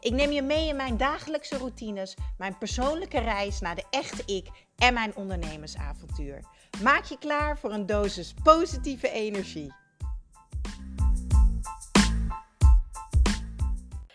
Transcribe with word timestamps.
Ik 0.00 0.12
neem 0.12 0.30
je 0.30 0.42
mee 0.42 0.68
in 0.68 0.76
mijn 0.76 0.96
dagelijkse 0.96 1.58
routines, 1.58 2.16
mijn 2.36 2.58
persoonlijke 2.58 3.18
reis 3.18 3.60
naar 3.60 3.74
de 3.74 3.84
echte 3.90 4.22
ik 4.34 4.46
en 4.76 4.94
mijn 4.94 5.16
ondernemersavontuur. 5.16 6.40
Maak 6.82 7.04
je 7.04 7.18
klaar 7.18 7.58
voor 7.58 7.72
een 7.72 7.86
dosis 7.86 8.34
positieve 8.42 9.10
energie. 9.10 9.72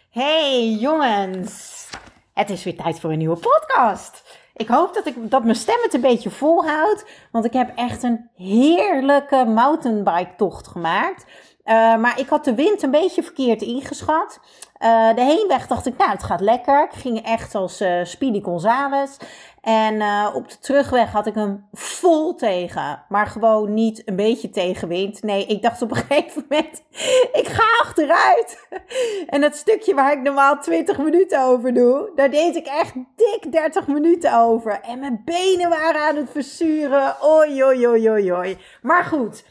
Hey 0.10 0.70
jongens, 0.70 1.90
het 2.34 2.50
is 2.50 2.64
weer 2.64 2.76
tijd 2.76 3.00
voor 3.00 3.12
een 3.12 3.18
nieuwe 3.18 3.40
podcast. 3.40 4.40
Ik 4.56 4.68
hoop 4.68 4.94
dat, 4.94 5.06
ik, 5.06 5.32
dat 5.32 5.44
mijn 5.44 5.56
stem 5.56 5.82
het 5.82 5.94
een 5.94 6.02
beetje 6.02 6.30
volhoudt, 6.30 7.06
want 7.32 7.46
ik 7.46 7.54
heb 7.54 7.72
echt 7.76 8.04
een 8.04 8.30
heerlijke 8.36 9.46
mountainbike 9.46 10.36
tocht 10.38 10.68
gemaakt. 10.68 11.26
Uh, 11.66 11.96
maar 11.96 12.20
ik 12.20 12.28
had 12.28 12.46
de 12.46 12.56
wind 12.56 12.82
een 12.82 12.92
beetje 12.92 13.24
verkeerd 13.24 13.62
ingeschat. 13.62 14.40
Uh, 14.80 15.16
de 15.16 15.22
heenweg 15.22 15.68
dacht 15.68 15.86
ik, 15.86 15.98
nou, 15.98 16.12
het 16.12 16.24
gaat 16.24 16.42
lekker. 16.42 16.84
Ik 16.84 17.00
ging 17.00 17.26
echt 17.26 17.56
als 17.56 17.82
uh, 17.82 18.04
Speedy 18.04 18.42
Gonzales. 18.42 19.18
En 19.62 20.02
op 20.34 20.50
de 20.50 20.60
terugweg 20.60 21.12
had 21.12 21.26
ik 21.26 21.36
hem 21.36 21.68
vol 21.72 22.36
tegen. 22.36 23.04
Maar 23.10 23.28
gewoon 23.28 23.74
niet 23.74 24.02
een 24.06 24.16
beetje 24.16 24.50
tegenwind. 24.50 25.22
Nee, 25.22 25.46
ik 25.46 25.62
dacht 25.62 25.82
op 25.82 25.92
een 25.92 25.98
gegeven 26.08 26.46
moment, 26.50 26.84
ik 27.32 27.48
ga 27.48 27.64
achteruit. 27.82 28.58
En 29.28 29.42
dat 29.42 29.56
stukje 29.56 29.94
waar 29.94 30.12
ik 30.12 30.22
normaal 30.22 30.60
20 30.60 30.98
minuten 30.98 31.44
over 31.44 31.74
doe, 31.74 32.12
daar 32.16 32.30
deed 32.30 32.56
ik 32.56 32.66
echt 32.66 32.94
dik 33.16 33.52
30 33.52 33.88
minuten 33.88 34.38
over. 34.38 34.80
En 34.82 35.00
mijn 35.00 35.22
benen 35.26 35.70
waren 35.70 36.02
aan 36.02 36.16
het 36.16 36.30
verzuren. 36.30 37.16
Oi, 37.22 37.64
oi, 37.64 37.88
oi, 37.88 38.10
oi, 38.10 38.34
oi. 38.34 38.58
Maar 38.82 39.04
goed, 39.04 39.44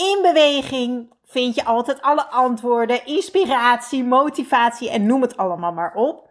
in 0.00 0.18
beweging 0.22 1.12
vind 1.24 1.54
je 1.54 1.64
altijd 1.64 2.02
alle 2.02 2.26
antwoorden, 2.26 3.06
inspiratie, 3.06 4.04
motivatie 4.04 4.90
en 4.90 5.06
noem 5.06 5.22
het 5.22 5.36
allemaal 5.36 5.72
maar 5.72 5.94
op. 5.94 6.28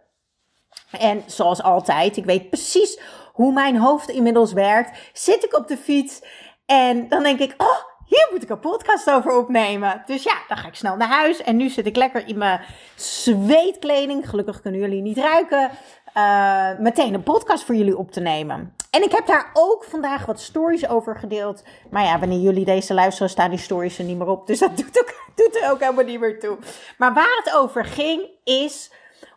En 0.90 1.22
zoals 1.26 1.62
altijd, 1.62 2.16
ik 2.16 2.24
weet 2.24 2.50
precies 2.50 3.00
hoe 3.32 3.52
mijn 3.52 3.76
hoofd 3.76 4.08
inmiddels 4.08 4.52
werkt. 4.52 4.98
Zit 5.12 5.44
ik 5.44 5.56
op 5.56 5.68
de 5.68 5.76
fiets 5.76 6.22
en 6.66 7.08
dan 7.08 7.22
denk 7.22 7.38
ik, 7.38 7.54
oh, 7.56 7.76
hier 8.06 8.28
moet 8.30 8.42
ik 8.42 8.48
een 8.48 8.60
podcast 8.60 9.10
over 9.10 9.38
opnemen. 9.38 10.02
Dus 10.06 10.22
ja, 10.22 10.34
dan 10.48 10.56
ga 10.56 10.68
ik 10.68 10.74
snel 10.74 10.96
naar 10.96 11.08
huis. 11.08 11.42
En 11.42 11.56
nu 11.56 11.68
zit 11.68 11.86
ik 11.86 11.96
lekker 11.96 12.28
in 12.28 12.38
mijn 12.38 12.60
zweetkleding. 12.94 14.28
Gelukkig 14.28 14.60
kunnen 14.60 14.80
jullie 14.80 15.02
niet 15.02 15.18
ruiken. 15.18 15.70
Uh, 16.16 16.78
meteen 16.78 17.14
een 17.14 17.22
podcast 17.22 17.64
voor 17.64 17.74
jullie 17.74 17.96
op 17.96 18.10
te 18.10 18.20
nemen. 18.20 18.74
En 18.90 19.02
ik 19.02 19.12
heb 19.12 19.26
daar 19.26 19.50
ook 19.52 19.84
vandaag 19.84 20.26
wat 20.26 20.40
stories 20.40 20.88
over 20.88 21.16
gedeeld. 21.16 21.62
Maar 21.90 22.04
ja, 22.04 22.18
wanneer 22.18 22.38
jullie 22.38 22.64
deze 22.64 22.94
luisteren, 22.94 23.30
staan 23.30 23.50
die 23.50 23.58
stories 23.58 23.98
er 23.98 24.04
niet 24.04 24.18
meer 24.18 24.26
op. 24.26 24.46
Dus 24.46 24.58
dat 24.58 24.76
doet, 24.78 25.00
ook, 25.00 25.14
doet 25.34 25.56
er 25.56 25.70
ook 25.70 25.80
helemaal 25.80 26.04
niet 26.04 26.20
meer 26.20 26.40
toe. 26.40 26.58
Maar 26.98 27.14
waar 27.14 27.40
het 27.44 27.54
over 27.54 27.84
ging, 27.84 28.28
is 28.44 28.92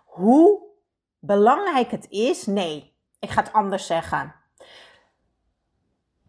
hoe 0.05 0.61
belangrijk 1.19 1.91
het 1.91 2.07
is. 2.09 2.45
Nee, 2.45 2.93
ik 3.19 3.29
ga 3.29 3.41
het 3.43 3.53
anders 3.53 3.85
zeggen. 3.85 4.35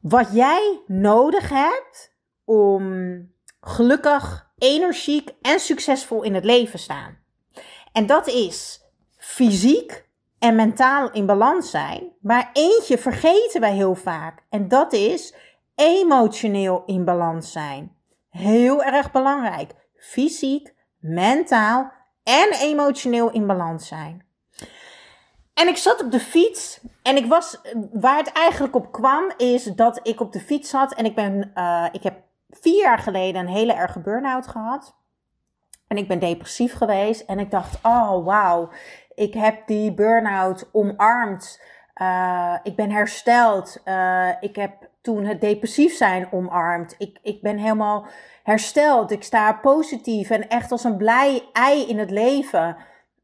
Wat 0.00 0.28
jij 0.32 0.80
nodig 0.86 1.48
hebt 1.48 2.14
om 2.44 3.32
gelukkig, 3.60 4.50
energiek 4.58 5.30
en 5.42 5.60
succesvol 5.60 6.22
in 6.22 6.34
het 6.34 6.44
leven 6.44 6.78
staan. 6.78 7.18
En 7.92 8.06
dat 8.06 8.26
is 8.26 8.80
fysiek 9.16 10.04
en 10.38 10.54
mentaal 10.54 11.10
in 11.10 11.26
balans 11.26 11.70
zijn. 11.70 12.12
Maar 12.20 12.50
eentje 12.52 12.98
vergeten 12.98 13.60
wij 13.60 13.72
heel 13.72 13.94
vaak. 13.94 14.44
En 14.50 14.68
dat 14.68 14.92
is 14.92 15.34
emotioneel 15.74 16.82
in 16.86 17.04
balans 17.04 17.52
zijn. 17.52 17.96
Heel 18.30 18.82
erg 18.82 19.12
belangrijk. 19.12 19.72
Fysiek, 19.96 20.74
mentaal 20.98 21.92
en 22.22 22.52
emotioneel 22.52 23.30
in 23.30 23.46
balans 23.46 23.88
zijn. 23.88 24.24
En 25.54 25.68
ik 25.68 25.76
zat 25.76 26.04
op 26.04 26.10
de 26.10 26.20
fiets 26.20 26.80
en 27.02 27.16
ik 27.16 27.26
was, 27.26 27.60
waar 27.92 28.16
het 28.16 28.32
eigenlijk 28.32 28.74
op 28.74 28.92
kwam, 28.92 29.32
is 29.36 29.64
dat 29.64 30.00
ik 30.02 30.20
op 30.20 30.32
de 30.32 30.40
fiets 30.40 30.70
zat 30.70 30.94
en 30.94 31.04
ik 31.04 31.14
ben, 31.14 31.52
uh, 31.54 31.86
ik 31.92 32.02
heb 32.02 32.22
vier 32.50 32.82
jaar 32.82 32.98
geleden 32.98 33.40
een 33.40 33.54
hele 33.54 33.72
erge 33.72 34.00
burn-out 34.00 34.46
gehad. 34.46 34.96
En 35.86 35.96
ik 35.96 36.08
ben 36.08 36.18
depressief 36.18 36.74
geweest 36.74 37.20
en 37.20 37.38
ik 37.38 37.50
dacht, 37.50 37.78
oh 37.82 38.24
wauw, 38.24 38.70
ik 39.14 39.34
heb 39.34 39.66
die 39.66 39.94
burn-out 39.94 40.68
omarmd. 40.72 41.62
Uh, 42.02 42.54
ik 42.62 42.76
ben 42.76 42.90
hersteld. 42.90 43.82
Uh, 43.84 44.28
ik 44.40 44.56
heb 44.56 44.88
toen 45.00 45.24
het 45.24 45.40
depressief 45.40 45.96
zijn 45.96 46.32
omarmd. 46.32 46.94
Ik, 46.98 47.18
ik 47.22 47.42
ben 47.42 47.58
helemaal 47.58 48.06
hersteld. 48.42 49.10
Ik 49.10 49.22
sta 49.22 49.52
positief 49.52 50.30
en 50.30 50.48
echt 50.48 50.72
als 50.72 50.84
een 50.84 50.96
blij 50.96 51.48
ei 51.52 51.88
in 51.88 51.98
het 51.98 52.10
leven. 52.10 52.76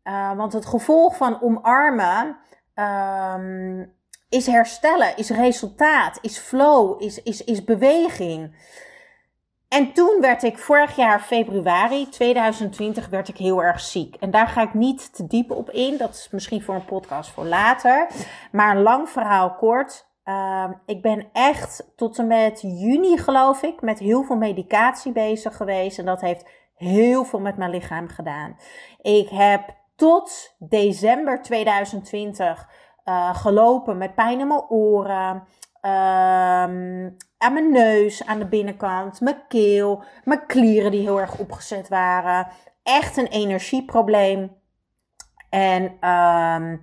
Uh, 0.05 0.37
want 0.37 0.53
het 0.53 0.67
gevolg 0.67 1.17
van 1.17 1.43
omarmen 1.43 2.37
um, 2.75 3.93
is 4.28 4.47
herstellen, 4.47 5.17
is 5.17 5.31
resultaat, 5.31 6.19
is 6.21 6.39
flow, 6.39 7.03
is, 7.03 7.22
is, 7.22 7.45
is 7.45 7.65
beweging. 7.65 8.55
En 9.71 9.93
toen 9.93 10.21
werd 10.21 10.43
ik 10.43 10.59
vorig 10.59 10.97
jaar 10.97 11.21
februari 11.21 12.09
2020 12.09 13.09
werd 13.09 13.29
ik 13.29 13.37
heel 13.37 13.63
erg 13.63 13.81
ziek. 13.81 14.15
En 14.15 14.31
daar 14.31 14.49
ga 14.49 14.63
ik 14.63 14.75
niet 14.75 15.15
te 15.15 15.27
diep 15.27 15.51
op 15.51 15.71
in. 15.71 15.97
Dat 15.97 16.15
is 16.15 16.29
misschien 16.31 16.63
voor 16.63 16.75
een 16.75 16.85
podcast 16.85 17.31
voor 17.31 17.45
later. 17.45 18.07
Maar 18.53 18.77
een 18.77 18.83
lang 18.83 19.09
verhaal 19.09 19.55
kort. 19.55 20.09
Uh, 20.25 20.71
ik 20.87 21.03
ben 21.03 21.29
echt 21.33 21.93
tot 21.97 22.19
en 22.19 22.27
met 22.27 22.61
juni 22.61 23.19
geloof 23.19 23.63
ik 23.63 23.81
met 23.81 23.99
heel 23.99 24.23
veel 24.23 24.37
medicatie 24.37 25.13
bezig 25.13 25.57
geweest. 25.57 25.99
En 25.99 26.05
dat 26.05 26.21
heeft 26.21 26.51
heel 26.75 27.25
veel 27.25 27.41
met 27.41 27.57
mijn 27.57 27.71
lichaam 27.71 28.09
gedaan. 28.09 28.57
Ik 29.01 29.29
heb 29.29 29.75
tot 29.97 30.55
december 30.59 31.43
2020 31.43 32.69
uh, 33.05 33.35
gelopen 33.35 33.99
met 33.99 34.15
pijn 34.15 34.41
in 34.41 34.49
mijn 34.49 34.69
oren. 34.69 35.47
Um, 35.83 37.17
aan 37.39 37.53
mijn 37.53 37.71
neus, 37.71 38.27
aan 38.27 38.39
de 38.39 38.47
binnenkant, 38.47 39.21
mijn 39.21 39.43
keel, 39.49 40.05
mijn 40.25 40.47
klieren 40.47 40.91
die 40.91 41.01
heel 41.01 41.21
erg 41.21 41.39
opgezet 41.39 41.89
waren. 41.89 42.47
Echt 42.83 43.17
een 43.17 43.27
energieprobleem. 43.27 44.57
En 45.51 45.83
um, 45.83 46.83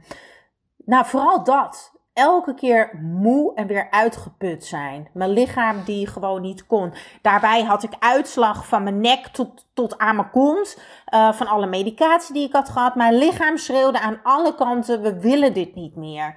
nou, 0.85 1.05
vooral 1.05 1.43
dat. 1.43 1.95
Elke 2.13 2.53
keer 2.53 2.99
moe 3.01 3.55
en 3.55 3.67
weer 3.67 3.87
uitgeput 3.89 4.65
zijn. 4.65 5.09
Mijn 5.13 5.29
lichaam 5.29 5.83
die 5.83 6.07
gewoon 6.07 6.41
niet 6.41 6.65
kon. 6.65 6.93
Daarbij 7.21 7.63
had 7.63 7.83
ik 7.83 7.93
uitslag 7.99 8.67
van 8.67 8.83
mijn 8.83 9.01
nek 9.01 9.27
tot, 9.27 9.65
tot 9.73 9.97
aan 9.97 10.15
mijn 10.15 10.29
kont. 10.29 10.77
Uh, 11.13 11.33
van 11.33 11.47
alle 11.47 11.67
medicatie 11.67 12.33
die 12.33 12.47
ik 12.47 12.53
had 12.53 12.69
gehad. 12.69 12.95
Mijn 12.95 13.13
lichaam 13.13 13.57
schreeuwde 13.57 13.99
aan 13.99 14.19
alle 14.23 14.55
kanten: 14.55 15.01
we 15.01 15.19
willen 15.19 15.53
dit 15.53 15.75
niet 15.75 15.95
meer. 15.95 16.35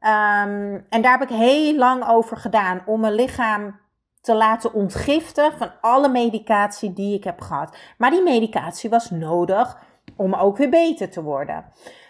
Um, 0.00 0.84
en 0.88 1.02
daar 1.02 1.18
heb 1.18 1.30
ik 1.30 1.36
heel 1.36 1.74
lang 1.74 2.08
over 2.08 2.36
gedaan 2.36 2.82
om 2.86 3.00
mijn 3.00 3.14
lichaam 3.14 3.80
te 4.20 4.34
laten 4.34 4.72
ontgiften 4.72 5.52
van 5.52 5.70
alle 5.80 6.08
medicatie 6.08 6.92
die 6.92 7.16
ik 7.16 7.24
heb 7.24 7.40
gehad. 7.40 7.76
Maar 7.98 8.10
die 8.10 8.22
medicatie 8.22 8.90
was 8.90 9.10
nodig 9.10 9.78
om 10.16 10.34
ook 10.34 10.56
weer 10.56 10.68
beter 10.68 11.10
te 11.10 11.22
worden. 11.22 11.64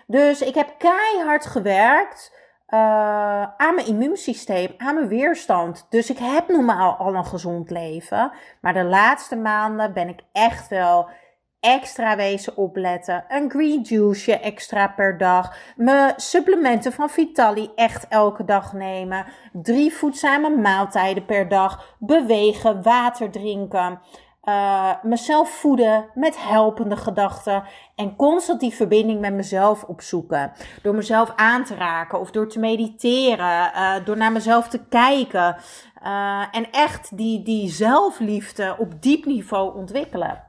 Dus 0.06 0.40
ik 0.40 0.54
heb 0.54 0.74
keihard 0.78 1.46
gewerkt 1.46 2.34
uh, 2.68 2.78
aan 3.56 3.74
mijn 3.74 3.86
immuunsysteem, 3.86 4.74
aan 4.76 4.94
mijn 4.94 5.08
weerstand. 5.08 5.86
Dus 5.90 6.10
ik 6.10 6.18
heb 6.18 6.48
normaal 6.48 6.94
al 6.94 7.14
een 7.14 7.24
gezond 7.24 7.70
leven. 7.70 8.32
Maar 8.60 8.72
de 8.72 8.84
laatste 8.84 9.36
maanden 9.36 9.92
ben 9.92 10.08
ik 10.08 10.20
echt 10.32 10.68
wel 10.68 11.08
extra 11.66 12.16
wezen 12.16 12.56
opletten. 12.56 13.24
Een 13.28 13.50
green 13.50 13.80
juice 13.82 14.38
extra 14.38 14.88
per 14.88 15.18
dag. 15.18 15.56
Mijn 15.76 16.12
supplementen 16.16 16.92
van 16.92 17.10
Vitali 17.10 17.70
echt 17.74 18.08
elke 18.08 18.44
dag 18.44 18.72
nemen. 18.72 19.26
Drie 19.52 19.92
voedzame 19.92 20.50
maaltijden 20.50 21.24
per 21.24 21.48
dag. 21.48 21.96
Bewegen, 21.98 22.82
water 22.82 23.30
drinken. 23.30 24.00
Uh, 24.44 24.90
mezelf 25.02 25.50
voeden 25.50 26.04
met 26.14 26.46
helpende 26.48 26.96
gedachten. 26.96 27.64
En 27.94 28.16
constant 28.16 28.60
die 28.60 28.74
verbinding 28.74 29.20
met 29.20 29.32
mezelf 29.32 29.82
opzoeken. 29.82 30.52
Door 30.82 30.94
mezelf 30.94 31.32
aan 31.36 31.64
te 31.64 31.74
raken 31.74 32.20
of 32.20 32.30
door 32.30 32.48
te 32.48 32.58
mediteren. 32.58 33.70
Uh, 33.74 33.94
door 34.04 34.16
naar 34.16 34.32
mezelf 34.32 34.68
te 34.68 34.84
kijken. 34.88 35.56
Uh, 36.04 36.44
en 36.50 36.70
echt 36.70 37.16
die, 37.16 37.42
die 37.42 37.70
zelfliefde 37.70 38.74
op 38.78 39.02
diep 39.02 39.24
niveau 39.24 39.76
ontwikkelen. 39.76 40.45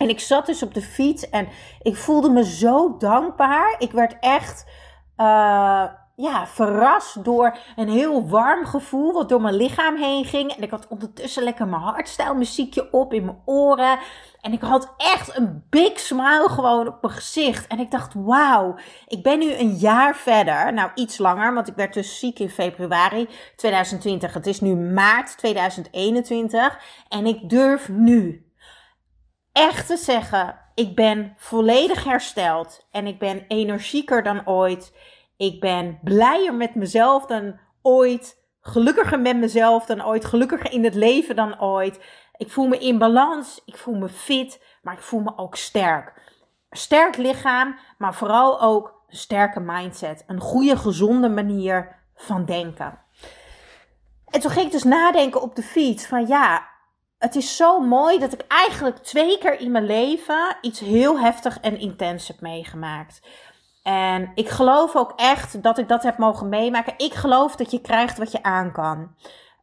En 0.00 0.08
ik 0.08 0.20
zat 0.20 0.46
dus 0.46 0.62
op 0.62 0.74
de 0.74 0.82
fiets 0.82 1.30
en 1.30 1.48
ik 1.82 1.96
voelde 1.96 2.30
me 2.30 2.44
zo 2.44 2.96
dankbaar. 2.96 3.74
Ik 3.78 3.92
werd 3.92 4.16
echt, 4.20 4.64
uh, 5.16 5.86
ja, 6.16 6.46
verrast 6.46 7.24
door 7.24 7.58
een 7.76 7.88
heel 7.88 8.28
warm 8.28 8.66
gevoel 8.66 9.12
wat 9.12 9.28
door 9.28 9.40
mijn 9.40 9.54
lichaam 9.54 9.96
heen 9.96 10.24
ging. 10.24 10.52
En 10.52 10.62
ik 10.62 10.70
had 10.70 10.88
ondertussen 10.88 11.42
lekker 11.42 11.68
mijn 11.68 11.82
hardstyle 11.82 12.34
muziekje 12.34 12.92
op 12.92 13.12
in 13.12 13.24
mijn 13.24 13.42
oren. 13.44 13.98
En 14.40 14.52
ik 14.52 14.60
had 14.60 14.94
echt 14.96 15.36
een 15.36 15.64
big 15.70 15.98
smile 15.98 16.48
gewoon 16.48 16.88
op 16.88 16.98
mijn 17.00 17.14
gezicht. 17.14 17.66
En 17.66 17.78
ik 17.78 17.90
dacht, 17.90 18.14
wauw, 18.14 18.74
ik 19.06 19.22
ben 19.22 19.38
nu 19.38 19.54
een 19.54 19.74
jaar 19.74 20.16
verder. 20.16 20.72
Nou, 20.72 20.90
iets 20.94 21.18
langer, 21.18 21.54
want 21.54 21.68
ik 21.68 21.74
werd 21.74 21.94
dus 21.94 22.18
ziek 22.18 22.38
in 22.38 22.50
februari 22.50 23.28
2020. 23.56 24.34
Het 24.34 24.46
is 24.46 24.60
nu 24.60 24.74
maart 24.76 25.38
2021. 25.38 26.78
En 27.08 27.26
ik 27.26 27.48
durf 27.48 27.88
nu 27.88 28.49
echt 29.52 29.86
te 29.86 29.96
zeggen, 29.96 30.58
ik 30.74 30.94
ben 30.94 31.34
volledig 31.36 32.04
hersteld. 32.04 32.86
En 32.90 33.06
ik 33.06 33.18
ben 33.18 33.44
energieker 33.48 34.22
dan 34.22 34.46
ooit. 34.46 34.96
Ik 35.36 35.60
ben 35.60 35.98
blijer 36.02 36.54
met 36.54 36.74
mezelf 36.74 37.26
dan 37.26 37.58
ooit. 37.82 38.38
Gelukkiger 38.60 39.20
met 39.20 39.36
mezelf 39.36 39.86
dan 39.86 40.04
ooit. 40.04 40.24
Gelukkiger 40.24 40.72
in 40.72 40.84
het 40.84 40.94
leven 40.94 41.36
dan 41.36 41.60
ooit. 41.60 42.00
Ik 42.36 42.50
voel 42.50 42.66
me 42.66 42.78
in 42.78 42.98
balans. 42.98 43.62
Ik 43.64 43.76
voel 43.76 43.94
me 43.94 44.08
fit. 44.08 44.62
Maar 44.82 44.94
ik 44.94 45.02
voel 45.02 45.20
me 45.20 45.32
ook 45.36 45.56
sterk. 45.56 46.12
sterk 46.70 47.16
lichaam, 47.16 47.78
maar 47.98 48.14
vooral 48.14 48.60
ook 48.60 49.02
een 49.08 49.16
sterke 49.16 49.60
mindset. 49.60 50.24
Een 50.26 50.40
goede, 50.40 50.76
gezonde 50.76 51.28
manier 51.28 51.96
van 52.14 52.44
denken. 52.44 52.98
En 54.26 54.40
toen 54.40 54.50
ging 54.50 54.66
ik 54.66 54.72
dus 54.72 54.82
nadenken 54.82 55.42
op 55.42 55.54
de 55.54 55.62
fiets 55.62 56.06
van 56.06 56.26
ja, 56.26 56.69
het 57.20 57.34
is 57.34 57.56
zo 57.56 57.80
mooi 57.80 58.18
dat 58.18 58.32
ik 58.32 58.44
eigenlijk 58.48 58.96
twee 58.96 59.38
keer 59.38 59.60
in 59.60 59.70
mijn 59.70 59.86
leven 59.86 60.56
iets 60.60 60.80
heel 60.80 61.20
heftig 61.20 61.60
en 61.60 61.78
intens 61.78 62.28
heb 62.28 62.40
meegemaakt. 62.40 63.20
En 63.82 64.32
ik 64.34 64.48
geloof 64.48 64.96
ook 64.96 65.12
echt 65.16 65.62
dat 65.62 65.78
ik 65.78 65.88
dat 65.88 66.02
heb 66.02 66.18
mogen 66.18 66.48
meemaken. 66.48 66.94
Ik 66.96 67.14
geloof 67.14 67.56
dat 67.56 67.70
je 67.70 67.80
krijgt 67.80 68.18
wat 68.18 68.32
je 68.32 68.42
aan 68.42 68.72
kan. 68.72 69.14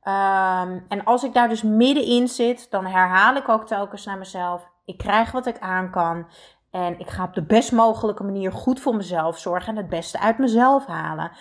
Ehm, 0.01 0.79
en 0.87 1.03
als 1.03 1.23
ik 1.23 1.33
daar 1.33 1.49
dus 1.49 1.61
middenin 1.61 2.27
zit, 2.27 2.71
dan 2.71 2.85
herhaal 2.85 3.35
ik 3.35 3.49
ook 3.49 3.67
telkens 3.67 4.05
naar 4.05 4.17
mezelf: 4.17 4.67
ik 4.85 4.97
krijg 4.97 5.31
wat 5.31 5.45
ik 5.45 5.59
aan 5.59 5.91
kan. 5.91 6.27
En 6.71 6.99
ik 6.99 7.09
ga 7.09 7.23
op 7.23 7.33
de 7.33 7.45
best 7.45 7.71
mogelijke 7.71 8.23
manier 8.23 8.51
goed 8.51 8.79
voor 8.79 8.95
mezelf 8.95 9.37
zorgen 9.37 9.69
en 9.69 9.77
het 9.77 9.89
beste 9.89 10.19
uit 10.19 10.37
mezelf 10.37 10.85
halen. 10.85 11.31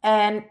En 0.00 0.44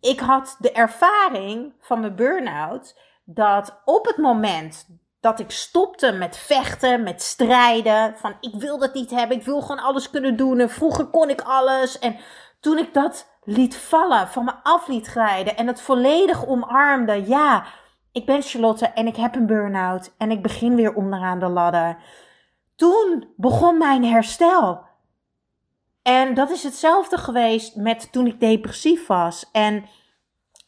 ik 0.00 0.20
had 0.20 0.56
de 0.58 0.72
ervaring 0.72 1.74
van 1.80 2.00
mijn 2.00 2.16
burn-out 2.16 3.07
dat 3.30 3.80
op 3.84 4.06
het 4.06 4.16
moment 4.16 4.86
dat 5.20 5.40
ik 5.40 5.50
stopte 5.50 6.12
met 6.12 6.36
vechten, 6.36 7.02
met 7.02 7.22
strijden. 7.22 8.16
Van 8.16 8.34
ik 8.40 8.54
wil 8.54 8.78
dat 8.78 8.94
niet 8.94 9.10
hebben, 9.10 9.36
ik 9.36 9.44
wil 9.44 9.60
gewoon 9.60 9.82
alles 9.82 10.10
kunnen 10.10 10.36
doen. 10.36 10.60
En 10.60 10.70
vroeger 10.70 11.06
kon 11.06 11.30
ik 11.30 11.40
alles. 11.40 11.98
En 11.98 12.16
toen 12.60 12.78
ik 12.78 12.94
dat 12.94 13.38
liet 13.42 13.76
vallen, 13.76 14.28
van 14.28 14.44
me 14.44 14.52
af 14.62 14.88
liet 14.88 15.06
glijden 15.06 15.56
en 15.56 15.66
het 15.66 15.80
volledig 15.80 16.46
omarmde. 16.46 17.26
Ja, 17.26 17.64
ik 18.12 18.26
ben 18.26 18.42
Charlotte 18.42 18.86
en 18.86 19.06
ik 19.06 19.16
heb 19.16 19.34
een 19.34 19.46
burn-out 19.46 20.14
en 20.18 20.30
ik 20.30 20.42
begin 20.42 20.74
weer 20.74 20.94
onderaan 20.94 21.38
de 21.38 21.48
ladder. 21.48 21.98
Toen 22.76 23.32
begon 23.36 23.78
mijn 23.78 24.04
herstel. 24.04 24.86
En 26.02 26.34
dat 26.34 26.50
is 26.50 26.62
hetzelfde 26.62 27.18
geweest 27.18 27.76
met 27.76 28.12
toen 28.12 28.26
ik 28.26 28.40
depressief 28.40 29.06
was. 29.06 29.48
En 29.52 29.84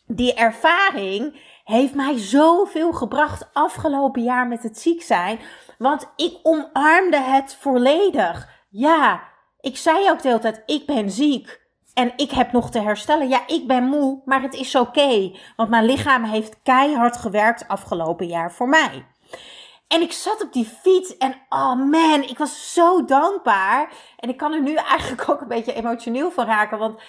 die 0.06 0.34
ervaring 0.34 1.40
heeft 1.70 1.94
mij 1.94 2.18
zoveel 2.18 2.92
gebracht 2.92 3.48
afgelopen 3.52 4.22
jaar 4.22 4.46
met 4.48 4.62
het 4.62 4.78
ziek 4.78 5.02
zijn. 5.02 5.38
Want 5.78 6.12
ik 6.16 6.38
omarmde 6.42 7.20
het 7.20 7.56
volledig. 7.60 8.48
Ja, 8.68 9.22
ik 9.60 9.76
zei 9.76 10.10
ook 10.10 10.22
de 10.22 10.28
hele 10.28 10.40
tijd, 10.40 10.62
ik 10.66 10.86
ben 10.86 11.10
ziek. 11.10 11.60
En 11.94 12.12
ik 12.16 12.30
heb 12.30 12.52
nog 12.52 12.70
te 12.70 12.80
herstellen. 12.80 13.28
Ja, 13.28 13.46
ik 13.46 13.66
ben 13.66 13.84
moe, 13.84 14.22
maar 14.24 14.42
het 14.42 14.54
is 14.54 14.74
oké. 14.74 15.32
want 15.56 15.70
mijn 15.70 15.84
lichaam 15.84 16.24
heeft 16.24 16.62
keihard 16.62 17.16
gewerkt 17.16 17.68
afgelopen 17.68 18.26
jaar 18.26 18.52
voor 18.52 18.68
mij. 18.68 19.06
En 19.88 20.00
ik 20.02 20.12
zat 20.12 20.42
op 20.42 20.52
die 20.52 20.64
fiets 20.82 21.16
en 21.16 21.34
oh 21.48 21.74
man, 21.74 22.22
ik 22.22 22.38
was 22.38 22.72
zo 22.72 23.04
dankbaar. 23.04 23.92
En 24.16 24.28
ik 24.28 24.36
kan 24.36 24.52
er 24.52 24.62
nu 24.62 24.74
eigenlijk 24.94 25.28
ook 25.28 25.40
een 25.40 25.48
beetje 25.48 25.74
emotioneel 25.74 26.30
van 26.30 26.46
raken. 26.46 26.78
Want 26.78 27.02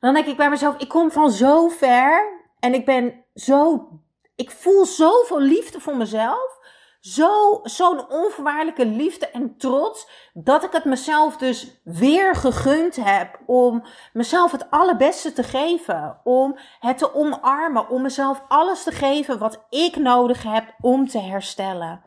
dan 0.00 0.14
denk 0.14 0.26
ik 0.26 0.36
bij 0.36 0.50
mezelf, 0.50 0.76
ik 0.76 0.88
kom 0.88 1.10
van 1.10 1.30
zo 1.30 1.68
ver. 1.68 2.42
En 2.60 2.74
ik 2.74 2.84
ben 2.84 3.24
zo 3.34 3.88
ik 4.36 4.50
voel 4.50 4.84
zoveel 4.84 5.40
liefde 5.40 5.80
voor 5.80 5.96
mezelf. 5.96 6.58
Zo, 7.00 7.60
zo'n 7.62 8.10
onvoorwaardelijke 8.10 8.86
liefde 8.86 9.28
en 9.28 9.56
trots. 9.56 10.08
Dat 10.32 10.64
ik 10.64 10.72
het 10.72 10.84
mezelf 10.84 11.36
dus 11.36 11.80
weer 11.84 12.34
gegund 12.34 12.96
heb. 12.96 13.40
Om 13.46 13.84
mezelf 14.12 14.52
het 14.52 14.70
allerbeste 14.70 15.32
te 15.32 15.42
geven. 15.42 16.20
Om 16.24 16.58
het 16.78 16.98
te 16.98 17.14
omarmen. 17.14 17.88
Om 17.88 18.02
mezelf 18.02 18.42
alles 18.48 18.82
te 18.82 18.92
geven 18.92 19.38
wat 19.38 19.66
ik 19.70 19.96
nodig 19.96 20.42
heb 20.42 20.74
om 20.80 21.08
te 21.08 21.18
herstellen. 21.18 22.04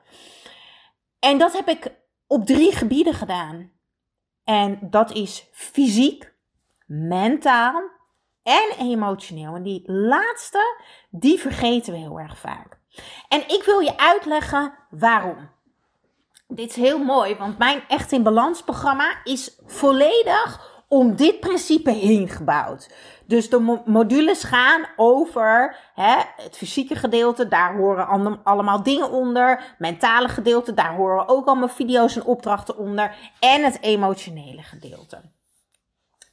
En 1.19 1.37
dat 1.37 1.53
heb 1.53 1.67
ik 1.67 1.95
op 2.27 2.45
drie 2.45 2.71
gebieden 2.71 3.13
gedaan. 3.13 3.71
En 4.43 4.79
dat 4.81 5.11
is 5.11 5.49
fysiek, 5.51 6.33
mentaal 6.85 7.96
en 8.47 8.85
emotioneel. 8.85 9.55
En 9.55 9.63
die 9.63 9.91
laatste, 9.91 10.77
die 11.09 11.39
vergeten 11.39 11.93
we 11.93 11.99
heel 11.99 12.19
erg 12.19 12.37
vaak. 12.37 12.79
En 13.29 13.41
ik 13.47 13.63
wil 13.65 13.79
je 13.79 13.97
uitleggen 13.97 14.73
waarom. 14.89 15.49
Dit 16.47 16.69
is 16.69 16.75
heel 16.75 17.03
mooi, 17.03 17.35
want 17.35 17.57
mijn 17.57 17.83
Echt 17.87 18.11
in 18.11 18.23
Balans 18.23 18.61
programma 18.61 19.23
is 19.23 19.59
volledig 19.65 20.75
om 20.87 21.15
dit 21.15 21.39
principe 21.39 21.91
heen 21.91 22.29
gebouwd. 22.29 22.89
Dus 23.25 23.49
de 23.49 23.81
modules 23.85 24.43
gaan 24.43 24.85
over 24.95 25.77
hè, 25.93 26.15
het 26.35 26.57
fysieke 26.57 26.95
gedeelte, 26.95 27.47
daar 27.47 27.75
horen 27.75 28.43
allemaal 28.43 28.83
dingen 28.83 29.11
onder. 29.11 29.75
Mentale 29.77 30.27
gedeelte, 30.27 30.73
daar 30.73 30.95
horen 30.95 31.27
ook 31.27 31.47
allemaal 31.47 31.67
video's 31.67 32.15
en 32.15 32.25
opdrachten 32.25 32.77
onder. 32.77 33.15
En 33.39 33.63
het 33.63 33.81
emotionele 33.81 34.61
gedeelte. 34.61 35.21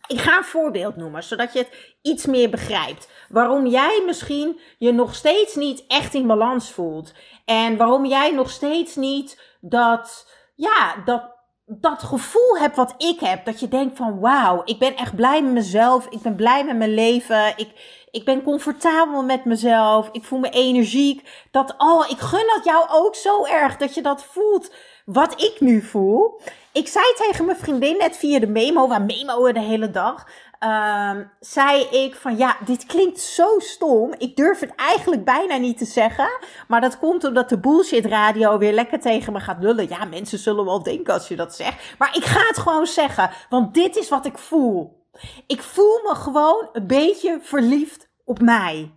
Ik 0.07 0.21
ga 0.21 0.37
een 0.37 0.45
voorbeeld 0.45 0.97
noemen, 0.97 1.23
zodat 1.23 1.53
je 1.53 1.59
het 1.59 1.97
iets 2.03 2.27
meer 2.27 2.51
begrijpt. 2.51 3.09
Waarom 3.29 3.67
jij 3.67 4.03
misschien 4.07 4.61
je 4.79 4.93
nog 4.93 5.15
steeds 5.15 5.55
niet 5.55 5.85
echt 5.89 6.15
in 6.15 6.27
balans 6.27 6.71
voelt. 6.71 7.13
En 7.45 7.77
waarom 7.77 8.07
jij 8.07 8.33
nog 8.33 8.51
steeds 8.51 8.97
niet 8.97 9.57
dat, 9.61 10.31
ja, 10.55 10.95
dat, 11.05 11.23
dat 11.67 12.03
gevoel 12.03 12.59
hebt 12.59 12.77
wat 12.77 12.95
ik 12.97 13.21
heb. 13.21 13.45
Dat 13.45 13.61
je 13.61 13.69
denkt 13.69 13.97
van 13.97 14.21
wauw, 14.21 14.63
ik 14.65 14.79
ben 14.79 14.97
echt 14.97 15.17
blij 15.17 15.43
met 15.43 15.53
mezelf. 15.53 16.07
Ik 16.07 16.21
ben 16.21 16.37
blij 16.37 16.65
met 16.65 16.77
mijn 16.77 16.95
leven. 16.95 17.53
Ik, 17.57 18.03
ik 18.11 18.25
ben 18.25 18.43
comfortabel 18.43 19.23
met 19.23 19.45
mezelf. 19.45 20.09
Ik 20.13 20.25
voel 20.25 20.39
me 20.39 20.51
energiek. 20.51 21.47
Dat, 21.51 21.75
oh, 21.79 22.11
ik 22.11 22.19
gun 22.19 22.47
dat 22.55 22.65
jou 22.65 22.87
ook 22.91 23.15
zo 23.15 23.45
erg. 23.45 23.77
Dat 23.77 23.95
je 23.95 24.03
dat 24.03 24.25
voelt 24.25 24.71
wat 25.05 25.43
ik 25.43 25.61
nu 25.61 25.83
voel. 25.83 26.41
Ik 26.73 26.89
zei 26.89 27.05
tegen 27.17 27.45
mijn 27.45 27.59
vriendin 27.59 27.97
net 27.97 28.17
via 28.17 28.39
de 28.39 28.47
memo, 28.47 28.89
waar 28.89 29.03
memo 29.03 29.53
de 29.53 29.61
hele 29.61 29.91
dag. 29.91 30.27
Um, 30.61 31.31
zei 31.41 31.83
ik 31.83 32.15
van 32.15 32.37
ja, 32.37 32.57
dit 32.65 32.87
klinkt 32.87 33.21
zo 33.21 33.59
stom. 33.59 34.15
Ik 34.19 34.37
durf 34.37 34.61
het 34.61 34.75
eigenlijk 34.75 35.25
bijna 35.25 35.57
niet 35.57 35.79
te 35.79 35.85
zeggen. 35.85 36.29
Maar 36.69 36.81
dat 36.81 36.99
komt 36.99 37.25
omdat 37.25 37.49
de 37.49 37.59
bullshit 37.59 38.07
radio 38.07 38.59
weer 38.59 38.73
lekker 38.73 39.01
tegen 39.01 39.33
me 39.33 39.41
gaat 39.41 39.63
lullen. 39.63 39.89
Ja, 39.89 40.05
mensen 40.05 40.39
zullen 40.39 40.65
wel 40.65 40.83
denken 40.83 41.15
als 41.15 41.29
je 41.29 41.37
dat 41.37 41.55
zegt. 41.55 41.99
Maar 41.99 42.17
ik 42.17 42.25
ga 42.25 42.47
het 42.47 42.59
gewoon 42.59 42.87
zeggen. 42.87 43.31
Want 43.49 43.75
dit 43.75 43.97
is 43.97 44.09
wat 44.09 44.27
ik 44.27 44.39
voel. 44.39 45.03
Ik 45.47 45.63
voel 45.63 46.01
me 46.03 46.15
gewoon 46.15 46.69
een 46.73 46.87
beetje 46.87 47.39
verliefd 47.43 48.09
op 48.25 48.41
mij. 48.41 48.91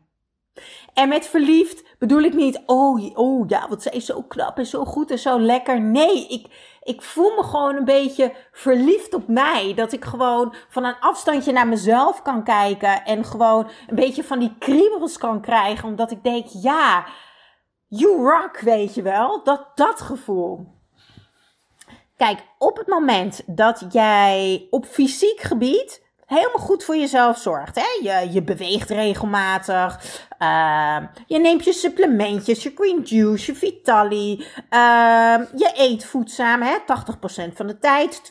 En 0.97 1.09
met 1.09 1.27
verliefd 1.27 1.83
bedoel 1.99 2.21
ik 2.21 2.33
niet, 2.33 2.61
oh, 2.65 3.17
oh 3.17 3.47
ja, 3.47 3.67
wat 3.69 3.81
zij 3.81 3.91
is 3.91 4.05
zo 4.05 4.21
knap 4.21 4.57
en 4.57 4.65
zo 4.65 4.85
goed 4.85 5.11
en 5.11 5.19
zo 5.19 5.39
lekker. 5.39 5.81
Nee, 5.81 6.27
ik, 6.27 6.47
ik 6.83 7.01
voel 7.01 7.35
me 7.35 7.43
gewoon 7.43 7.75
een 7.75 7.85
beetje 7.85 8.33
verliefd 8.51 9.13
op 9.13 9.27
mij. 9.27 9.73
Dat 9.75 9.91
ik 9.91 10.05
gewoon 10.05 10.55
van 10.69 10.85
een 10.85 10.99
afstandje 10.99 11.51
naar 11.51 11.67
mezelf 11.67 12.21
kan 12.21 12.43
kijken. 12.43 13.05
En 13.05 13.25
gewoon 13.25 13.69
een 13.87 13.95
beetje 13.95 14.23
van 14.23 14.39
die 14.39 14.55
kriebels 14.59 15.17
kan 15.17 15.41
krijgen. 15.41 15.87
Omdat 15.87 16.11
ik 16.11 16.23
denk, 16.23 16.45
ja, 16.47 17.05
you 17.87 18.15
rock, 18.15 18.59
weet 18.59 18.95
je 18.95 19.01
wel. 19.01 19.43
Dat, 19.43 19.71
dat 19.75 20.01
gevoel. 20.01 20.67
Kijk, 22.15 22.39
op 22.57 22.77
het 22.77 22.87
moment 22.87 23.43
dat 23.45 23.85
jij 23.89 24.67
op 24.69 24.85
fysiek 24.85 25.39
gebied 25.39 26.06
helemaal 26.27 26.65
goed 26.65 26.83
voor 26.83 26.97
jezelf 26.97 27.37
zorgt. 27.37 27.75
Hè? 27.75 28.09
Je, 28.09 28.31
je 28.31 28.41
beweegt 28.43 28.89
regelmatig. 28.89 30.19
Uh, 30.39 30.97
je 31.27 31.39
neemt 31.39 31.63
je 31.63 31.73
supplementjes, 31.73 32.63
je 32.63 32.71
green 32.75 33.01
juice, 33.03 33.51
je 33.51 33.57
Vitali. 33.57 34.33
Uh, 34.69 35.37
je 35.55 35.71
eet 35.75 36.05
voedzaam, 36.05 36.61
hè? 36.61 36.77
80% 36.77 37.53
van 37.53 37.67
de 37.67 37.77
tijd. 37.79 38.21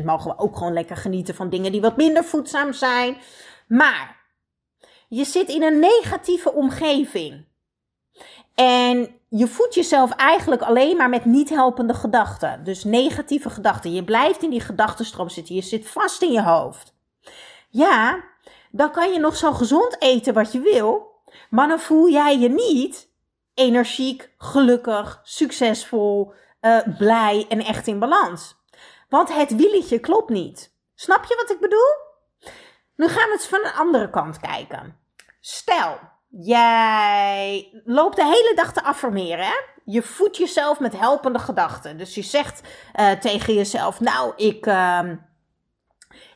20% 0.00 0.04
mogen 0.04 0.30
we 0.30 0.38
ook 0.38 0.56
gewoon 0.56 0.72
lekker 0.72 0.96
genieten 0.96 1.34
van 1.34 1.50
dingen 1.50 1.72
die 1.72 1.80
wat 1.80 1.96
minder 1.96 2.24
voedzaam 2.24 2.72
zijn. 2.72 3.16
Maar 3.68 4.16
je 5.08 5.24
zit 5.24 5.48
in 5.48 5.62
een 5.62 5.78
negatieve 5.78 6.52
omgeving. 6.52 7.44
En 8.54 9.08
je 9.28 9.46
voedt 9.46 9.74
jezelf 9.74 10.10
eigenlijk 10.10 10.62
alleen 10.62 10.96
maar 10.96 11.08
met 11.08 11.24
niet 11.24 11.48
helpende 11.48 11.94
gedachten. 11.94 12.64
Dus 12.64 12.84
negatieve 12.84 13.50
gedachten. 13.50 13.92
Je 13.92 14.04
blijft 14.04 14.42
in 14.42 14.50
die 14.50 14.60
gedachtenstroom 14.60 15.28
zitten. 15.28 15.54
Je 15.54 15.62
zit 15.62 15.88
vast 15.88 16.22
in 16.22 16.32
je 16.32 16.42
hoofd. 16.42 16.95
Ja, 17.76 18.24
dan 18.70 18.90
kan 18.90 19.12
je 19.12 19.18
nog 19.18 19.36
zo 19.36 19.52
gezond 19.52 20.02
eten 20.02 20.34
wat 20.34 20.52
je 20.52 20.60
wil. 20.60 21.14
Maar 21.50 21.68
dan 21.68 21.80
voel 21.80 22.10
jij 22.10 22.38
je 22.38 22.48
niet 22.48 23.08
energiek, 23.54 24.30
gelukkig, 24.38 25.20
succesvol, 25.22 26.32
uh, 26.60 26.78
blij 26.98 27.46
en 27.48 27.64
echt 27.64 27.86
in 27.86 27.98
balans. 27.98 28.56
Want 29.08 29.34
het 29.34 29.56
wieletje 29.56 29.98
klopt 29.98 30.30
niet. 30.30 30.74
Snap 30.94 31.24
je 31.24 31.36
wat 31.36 31.50
ik 31.50 31.60
bedoel? 31.60 31.94
Nu 32.96 33.08
gaan 33.08 33.28
we 33.28 33.32
eens 33.32 33.46
van 33.46 33.64
een 33.64 33.72
andere 33.72 34.10
kant 34.10 34.40
kijken. 34.40 34.96
Stel, 35.40 35.98
jij 36.28 37.70
loopt 37.84 38.16
de 38.16 38.24
hele 38.24 38.52
dag 38.54 38.72
te 38.72 38.82
affirmeren. 38.82 39.44
Hè? 39.44 39.56
Je 39.84 40.02
voedt 40.02 40.36
jezelf 40.36 40.80
met 40.80 40.98
helpende 40.98 41.38
gedachten. 41.38 41.98
Dus 41.98 42.14
je 42.14 42.22
zegt 42.22 42.60
uh, 43.00 43.10
tegen 43.10 43.54
jezelf: 43.54 44.00
Nou, 44.00 44.32
ik. 44.36 44.66
Uh, 44.66 45.00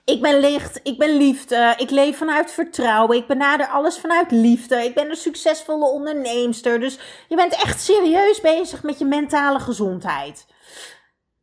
ik 0.04 0.22
ben 0.22 0.40
licht, 0.40 0.80
ik 0.82 0.98
ben 0.98 1.16
liefde, 1.16 1.74
ik 1.76 1.90
leef 1.90 2.16
vanuit 2.16 2.50
vertrouwen, 2.50 3.16
ik 3.16 3.26
benader 3.26 3.66
alles 3.66 3.98
vanuit 3.98 4.30
liefde, 4.30 4.84
ik 4.84 4.94
ben 4.94 5.10
een 5.10 5.16
succesvolle 5.16 5.84
onderneemster. 5.84 6.80
Dus 6.80 6.98
je 7.28 7.36
bent 7.36 7.52
echt 7.52 7.80
serieus 7.80 8.40
bezig 8.40 8.82
met 8.82 8.98
je 8.98 9.04
mentale 9.04 9.60
gezondheid. 9.60 10.46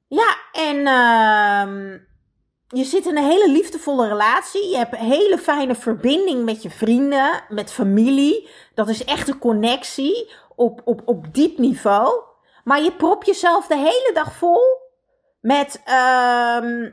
Ja, 0.07 0.37
en 0.51 0.75
uh, 0.75 1.99
je 2.67 2.83
zit 2.83 3.05
in 3.05 3.17
een 3.17 3.29
hele 3.29 3.51
liefdevolle 3.51 4.07
relatie. 4.07 4.69
Je 4.69 4.77
hebt 4.77 4.93
een 4.93 5.11
hele 5.11 5.37
fijne 5.37 5.75
verbinding 5.75 6.45
met 6.45 6.61
je 6.61 6.69
vrienden, 6.69 7.43
met 7.49 7.71
familie. 7.71 8.49
Dat 8.75 8.89
is 8.89 9.03
echt 9.03 9.27
een 9.27 9.39
connectie 9.39 10.31
op, 10.55 10.81
op, 10.85 11.01
op 11.05 11.33
diep 11.33 11.57
niveau. 11.57 12.21
Maar 12.63 12.81
je 12.81 12.91
prop 12.91 13.23
jezelf 13.23 13.67
de 13.67 13.77
hele 13.77 14.11
dag 14.13 14.35
vol 14.35 14.61
met 15.41 15.81
uh, 15.87 16.91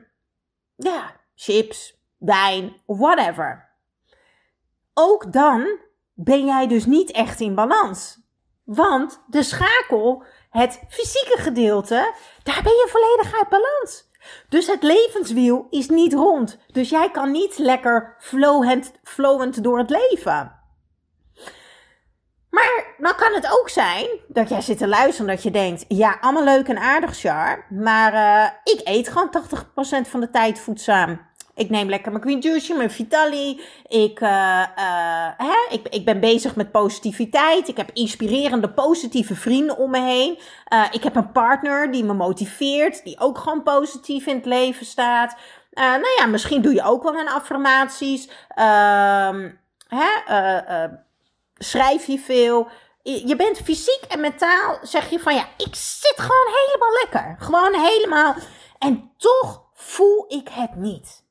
ja, 0.76 1.16
chips, 1.34 1.98
wijn, 2.18 2.76
whatever. 2.86 3.68
Ook 4.94 5.32
dan 5.32 5.78
ben 6.14 6.44
jij 6.44 6.66
dus 6.66 6.86
niet 6.86 7.10
echt 7.10 7.40
in 7.40 7.54
balans. 7.54 8.22
Want 8.64 9.22
de 9.26 9.42
schakel, 9.42 10.24
het 10.50 10.80
fysieke 10.88 11.36
gedeelte, 11.38 12.14
daar 12.42 12.60
ben 12.62 12.72
je 12.72 12.88
volledig 12.90 13.38
uit 13.38 13.48
balans. 13.48 14.10
Dus 14.48 14.66
het 14.66 14.82
levenswiel 14.82 15.66
is 15.70 15.88
niet 15.88 16.12
rond. 16.12 16.58
Dus 16.66 16.88
jij 16.88 17.10
kan 17.10 17.30
niet 17.30 17.58
lekker 17.58 18.16
flowend, 18.18 18.92
flowend 19.02 19.62
door 19.62 19.78
het 19.78 19.90
leven. 19.90 20.63
Maar 22.54 22.94
dan 22.98 23.14
kan 23.16 23.32
het 23.32 23.58
ook 23.58 23.68
zijn 23.68 24.06
dat 24.28 24.48
jij 24.48 24.60
zit 24.60 24.78
te 24.78 24.88
luisteren 24.88 25.30
dat 25.30 25.42
je 25.42 25.50
denkt: 25.50 25.84
ja, 25.88 26.16
allemaal 26.20 26.44
leuk 26.44 26.68
en 26.68 26.78
aardig, 26.78 27.16
Char. 27.16 27.66
Maar 27.70 28.14
uh, 28.14 28.74
ik 28.74 28.80
eet 28.84 29.08
gewoon 29.08 29.34
80% 30.06 30.08
van 30.08 30.20
de 30.20 30.30
tijd 30.30 30.60
voedzaam. 30.60 31.20
Ik 31.54 31.70
neem 31.70 31.88
lekker 31.88 32.12
mijn 32.12 32.24
Green 32.24 32.40
Juice, 32.40 32.74
mijn 32.74 32.90
Vitali. 32.90 33.60
Ik, 33.86 34.20
uh, 34.20 34.28
uh, 34.78 35.28
hè, 35.36 35.66
ik, 35.70 35.88
ik 35.88 36.04
ben 36.04 36.20
bezig 36.20 36.56
met 36.56 36.72
positiviteit. 36.72 37.68
Ik 37.68 37.76
heb 37.76 37.90
inspirerende, 37.92 38.70
positieve 38.70 39.34
vrienden 39.34 39.78
om 39.78 39.90
me 39.90 40.00
heen. 40.00 40.38
Uh, 40.72 40.84
ik 40.90 41.02
heb 41.02 41.16
een 41.16 41.32
partner 41.32 41.92
die 41.92 42.04
me 42.04 42.14
motiveert, 42.14 43.04
die 43.04 43.20
ook 43.20 43.38
gewoon 43.38 43.62
positief 43.62 44.26
in 44.26 44.36
het 44.36 44.46
leven 44.46 44.86
staat. 44.86 45.36
nou 45.70 46.14
ja, 46.18 46.26
misschien 46.26 46.62
doe 46.62 46.74
je 46.74 46.84
ook 46.84 47.02
wel 47.02 47.12
mijn 47.12 47.28
affirmaties. 47.28 48.30
Ehm, 48.48 49.50
hè, 49.88 50.10
schrijf 51.54 52.06
je 52.06 52.18
veel. 52.18 52.68
Je 53.02 53.36
bent 53.36 53.58
fysiek 53.58 54.04
en 54.08 54.20
mentaal, 54.20 54.78
zeg 54.82 55.10
je 55.10 55.20
van 55.20 55.34
ja, 55.34 55.46
ik 55.56 55.74
zit 55.74 56.14
gewoon 56.16 56.54
helemaal 56.64 57.00
lekker. 57.02 57.36
Gewoon 57.38 57.74
helemaal. 57.74 58.34
En 58.78 59.12
toch 59.16 59.64
voel 59.74 60.24
ik 60.28 60.48
het 60.48 60.76
niet. 60.76 61.24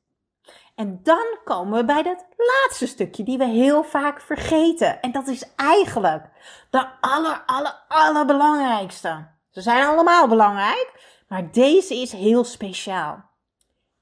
En 0.74 1.00
dan 1.02 1.38
komen 1.44 1.78
we 1.78 1.84
bij 1.84 2.02
dat 2.02 2.24
laatste 2.36 2.86
stukje 2.86 3.22
die 3.22 3.38
we 3.38 3.44
heel 3.44 3.84
vaak 3.84 4.20
vergeten. 4.20 5.00
En 5.00 5.12
dat 5.12 5.26
is 5.26 5.54
eigenlijk 5.56 6.26
de 6.70 6.86
aller, 7.00 7.42
aller, 7.46 7.84
allerbelangrijkste. 7.88 9.26
Ze 9.50 9.60
zijn 9.60 9.86
allemaal 9.86 10.28
belangrijk, 10.28 11.22
maar 11.28 11.52
deze 11.52 11.94
is 11.94 12.12
heel 12.12 12.44
speciaal. 12.44 13.24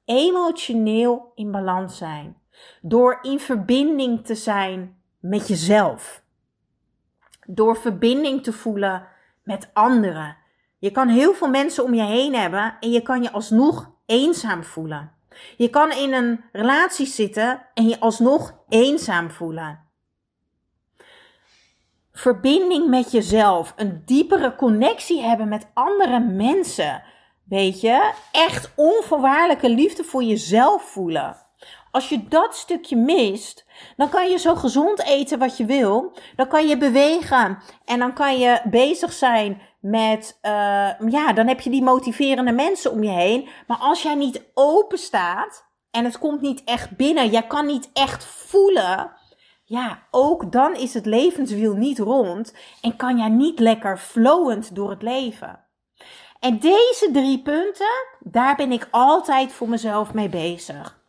Emotioneel 0.05 1.31
in 1.35 1.51
balans 1.51 1.97
zijn. 1.97 2.41
Door 2.81 3.19
in 3.21 3.39
verbinding 3.39 4.25
te 4.25 4.35
zijn 4.35 5.02
met 5.23 5.47
jezelf. 5.47 6.23
Door 7.45 7.77
verbinding 7.77 8.43
te 8.43 8.53
voelen 8.53 9.07
met 9.43 9.69
anderen. 9.73 10.37
Je 10.77 10.91
kan 10.91 11.07
heel 11.07 11.33
veel 11.33 11.49
mensen 11.49 11.83
om 11.83 11.93
je 11.93 12.03
heen 12.03 12.35
hebben 12.35 12.77
en 12.79 12.91
je 12.91 13.01
kan 13.01 13.23
je 13.23 13.31
alsnog 13.31 13.91
eenzaam 14.05 14.63
voelen. 14.63 15.11
Je 15.57 15.69
kan 15.69 15.91
in 15.91 16.13
een 16.13 16.43
relatie 16.51 17.05
zitten 17.05 17.65
en 17.73 17.87
je 17.87 17.99
alsnog 17.99 18.57
eenzaam 18.69 19.31
voelen. 19.31 19.79
Verbinding 22.11 22.89
met 22.89 23.11
jezelf, 23.11 23.73
een 23.75 24.01
diepere 24.05 24.55
connectie 24.55 25.21
hebben 25.21 25.47
met 25.47 25.67
andere 25.73 26.19
mensen. 26.19 27.03
Weet 27.43 27.81
je, 27.81 28.13
echt 28.31 28.71
onvoorwaardelijke 28.75 29.69
liefde 29.69 30.03
voor 30.03 30.23
jezelf 30.23 30.83
voelen. 30.83 31.42
Als 31.93 32.09
je 32.09 32.27
dat 32.27 32.55
stukje 32.55 32.95
mist, 32.95 33.65
dan 33.95 34.09
kan 34.09 34.29
je 34.29 34.37
zo 34.37 34.55
gezond 34.55 35.03
eten 35.03 35.39
wat 35.39 35.57
je 35.57 35.65
wil. 35.65 36.13
Dan 36.35 36.47
kan 36.47 36.67
je 36.67 36.77
bewegen 36.77 37.57
en 37.85 37.99
dan 37.99 38.13
kan 38.13 38.39
je 38.39 38.61
bezig 38.63 39.13
zijn 39.13 39.61
met, 39.79 40.39
uh, 40.41 40.51
ja, 41.09 41.33
dan 41.33 41.47
heb 41.47 41.59
je 41.59 41.69
die 41.69 41.83
motiverende 41.83 42.51
mensen 42.51 42.91
om 42.91 43.03
je 43.03 43.09
heen. 43.09 43.49
Maar 43.67 43.77
als 43.77 44.01
jij 44.01 44.15
niet 44.15 44.43
open 44.53 44.97
staat 44.97 45.65
en 45.91 46.03
het 46.03 46.19
komt 46.19 46.41
niet 46.41 46.63
echt 46.63 46.97
binnen, 46.97 47.29
jij 47.29 47.47
kan 47.47 47.65
niet 47.65 47.89
echt 47.93 48.25
voelen, 48.25 49.11
ja, 49.65 50.03
ook 50.11 50.51
dan 50.51 50.75
is 50.75 50.93
het 50.93 51.05
levenswiel 51.05 51.73
niet 51.73 51.99
rond 51.99 52.53
en 52.81 52.95
kan 52.95 53.17
jij 53.17 53.29
niet 53.29 53.59
lekker 53.59 53.97
flowend 53.97 54.75
door 54.75 54.89
het 54.89 55.01
leven. 55.01 55.59
En 56.39 56.59
deze 56.59 57.09
drie 57.11 57.41
punten, 57.41 58.05
daar 58.19 58.55
ben 58.55 58.71
ik 58.71 58.87
altijd 58.91 59.51
voor 59.51 59.69
mezelf 59.69 60.13
mee 60.13 60.29
bezig. 60.29 61.02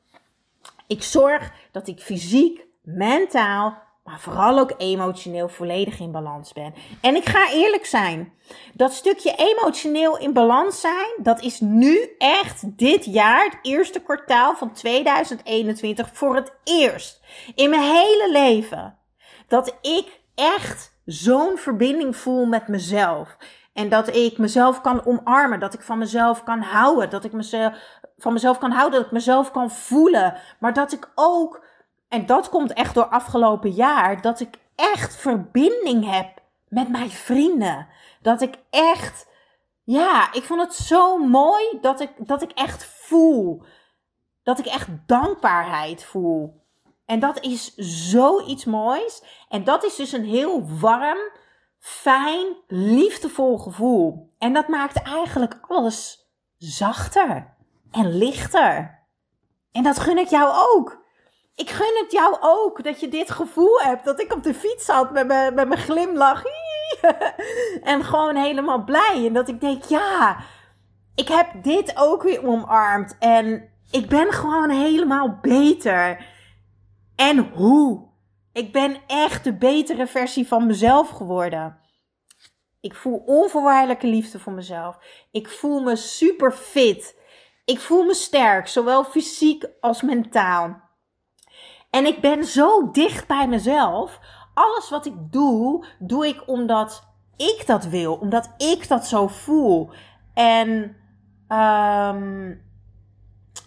Ik 0.86 1.02
zorg 1.02 1.52
dat 1.72 1.88
ik 1.88 2.00
fysiek, 2.00 2.66
mentaal 2.82 3.82
maar 4.04 4.20
vooral 4.20 4.58
ook 4.58 4.74
emotioneel 4.76 5.48
volledig 5.48 6.00
in 6.00 6.12
balans 6.12 6.52
ben. 6.52 6.74
En 7.00 7.14
ik 7.14 7.24
ga 7.24 7.50
eerlijk 7.50 7.86
zijn, 7.86 8.32
dat 8.74 8.92
stukje 8.92 9.34
emotioneel 9.36 10.18
in 10.18 10.32
balans 10.32 10.80
zijn, 10.80 11.12
dat 11.22 11.42
is 11.42 11.60
nu 11.60 12.14
echt 12.18 12.78
dit 12.78 13.04
jaar, 13.04 13.44
het 13.44 13.58
eerste 13.62 14.00
kwartaal 14.00 14.56
van 14.56 14.72
2021, 14.72 16.10
voor 16.12 16.34
het 16.34 16.52
eerst 16.64 17.20
in 17.54 17.70
mijn 17.70 17.82
hele 17.82 18.28
leven. 18.32 18.98
Dat 19.48 19.78
ik 19.80 20.20
echt 20.34 20.96
zo'n 21.04 21.56
verbinding 21.56 22.16
voel 22.16 22.46
met 22.46 22.68
mezelf. 22.68 23.36
En 23.72 23.88
dat 23.88 24.16
ik 24.16 24.38
mezelf 24.38 24.80
kan 24.80 25.06
omarmen, 25.06 25.60
dat 25.60 25.74
ik 25.74 25.82
van 25.82 25.98
mezelf 25.98 26.42
kan 26.42 26.60
houden, 26.60 27.10
dat 27.10 27.24
ik 27.24 27.32
mezelf, 27.32 27.78
van 28.16 28.32
mezelf 28.32 28.58
kan 28.58 28.70
houden, 28.70 28.98
dat 28.98 29.06
ik 29.06 29.12
mezelf 29.12 29.50
kan 29.50 29.70
voelen. 29.70 30.36
Maar 30.58 30.72
dat 30.72 30.92
ik 30.92 31.10
ook 31.14 31.64
en 32.14 32.26
dat 32.26 32.48
komt 32.48 32.72
echt 32.72 32.94
door 32.94 33.06
afgelopen 33.06 33.70
jaar. 33.70 34.20
Dat 34.20 34.40
ik 34.40 34.58
echt 34.74 35.16
verbinding 35.16 36.10
heb 36.10 36.40
met 36.68 36.88
mijn 36.88 37.10
vrienden. 37.10 37.88
Dat 38.22 38.42
ik 38.42 38.58
echt. 38.70 39.32
Ja, 39.84 40.32
ik 40.32 40.42
vond 40.42 40.60
het 40.60 40.74
zo 40.74 41.18
mooi 41.18 41.78
dat 41.80 42.00
ik, 42.00 42.10
dat 42.18 42.42
ik 42.42 42.50
echt 42.50 42.84
voel. 42.84 43.62
Dat 44.42 44.58
ik 44.58 44.66
echt 44.66 44.88
dankbaarheid 45.06 46.04
voel. 46.04 46.62
En 47.06 47.20
dat 47.20 47.40
is 47.40 47.74
zoiets 48.10 48.64
moois. 48.64 49.22
En 49.48 49.64
dat 49.64 49.84
is 49.84 49.96
dus 49.96 50.12
een 50.12 50.24
heel 50.24 50.68
warm, 50.80 51.18
fijn, 51.78 52.46
liefdevol 52.66 53.58
gevoel. 53.58 54.32
En 54.38 54.52
dat 54.52 54.68
maakt 54.68 55.02
eigenlijk 55.02 55.58
alles 55.68 56.28
zachter 56.58 57.53
en 57.94 58.16
lichter. 58.16 59.02
En 59.72 59.82
dat 59.82 59.98
gun 59.98 60.18
ik 60.18 60.28
jou 60.28 60.52
ook 60.74 61.04
ik 61.54 61.70
gun 61.70 62.02
het 62.02 62.12
jou 62.12 62.36
ook 62.40 62.84
dat 62.84 63.00
je 63.00 63.08
dit 63.08 63.30
gevoel 63.30 63.80
hebt. 63.80 64.04
Dat 64.04 64.20
ik 64.20 64.32
op 64.32 64.42
de 64.42 64.54
fiets 64.54 64.84
zat 64.84 65.12
met 65.12 65.26
mijn, 65.26 65.54
met 65.54 65.68
mijn 65.68 65.80
glimlach. 65.80 66.42
en 67.82 68.04
gewoon 68.04 68.36
helemaal 68.36 68.84
blij. 68.84 69.26
En 69.26 69.32
dat 69.32 69.48
ik 69.48 69.60
denk, 69.60 69.84
ja, 69.84 70.44
ik 71.14 71.28
heb 71.28 71.62
dit 71.62 71.92
ook 71.96 72.22
weer 72.22 72.46
omarmd. 72.46 73.16
En 73.18 73.68
ik 73.90 74.08
ben 74.08 74.32
gewoon 74.32 74.70
helemaal 74.70 75.38
beter. 75.40 76.26
En 77.16 77.38
hoe? 77.38 78.12
Ik 78.52 78.72
ben 78.72 78.96
echt 79.06 79.44
de 79.44 79.54
betere 79.56 80.06
versie 80.06 80.48
van 80.48 80.66
mezelf 80.66 81.08
geworden. 81.08 81.78
Ik 82.80 82.94
voel 82.94 83.22
onvoorwaardelijke 83.26 84.06
liefde 84.06 84.38
voor 84.38 84.52
mezelf. 84.52 84.98
Ik 85.30 85.48
voel 85.48 85.80
me 85.80 85.96
super 85.96 86.52
fit. 86.52 87.22
Ik 87.64 87.80
voel 87.80 88.04
me 88.04 88.14
sterk, 88.14 88.68
zowel 88.68 89.04
fysiek 89.04 89.66
als 89.80 90.02
mentaal. 90.02 90.80
En 91.90 92.06
ik 92.06 92.20
ben 92.20 92.44
zo 92.44 92.90
dicht 92.90 93.26
bij 93.26 93.48
mezelf. 93.48 94.20
Alles 94.54 94.90
wat 94.90 95.06
ik 95.06 95.14
doe, 95.32 95.86
doe 95.98 96.26
ik 96.26 96.48
omdat 96.48 97.08
ik 97.36 97.62
dat 97.66 97.84
wil, 97.84 98.14
omdat 98.14 98.54
ik 98.56 98.88
dat 98.88 99.06
zo 99.06 99.26
voel. 99.26 99.90
En 100.34 100.96
um, 101.48 102.62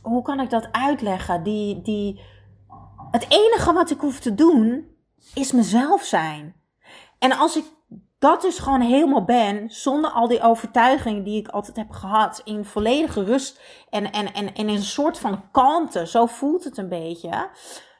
hoe 0.01 0.21
kan 0.21 0.39
ik 0.39 0.49
dat 0.49 0.71
uitleggen? 0.71 1.43
Die, 1.43 1.81
die, 1.81 2.21
Het 3.11 3.25
enige 3.29 3.73
wat 3.73 3.89
ik 3.89 3.99
hoef 3.99 4.19
te 4.19 4.35
doen 4.35 4.95
is 5.33 5.51
mezelf 5.51 6.03
zijn. 6.03 6.55
En 7.19 7.31
als 7.31 7.55
ik 7.55 7.65
dat 8.19 8.41
dus 8.41 8.59
gewoon 8.59 8.81
helemaal 8.81 9.23
ben, 9.23 9.69
zonder 9.69 10.11
al 10.11 10.27
die 10.27 10.41
overtuigingen 10.41 11.23
die 11.23 11.39
ik 11.39 11.47
altijd 11.47 11.77
heb 11.77 11.91
gehad, 11.91 12.41
in 12.43 12.65
volledige 12.65 13.23
rust 13.23 13.61
en, 13.89 14.11
en, 14.11 14.33
en, 14.33 14.45
en 14.45 14.53
in 14.53 14.69
een 14.69 14.81
soort 14.81 15.19
van 15.19 15.51
kalmte, 15.51 16.07
zo 16.07 16.25
voelt 16.25 16.63
het 16.63 16.77
een 16.77 16.89
beetje, 16.89 17.49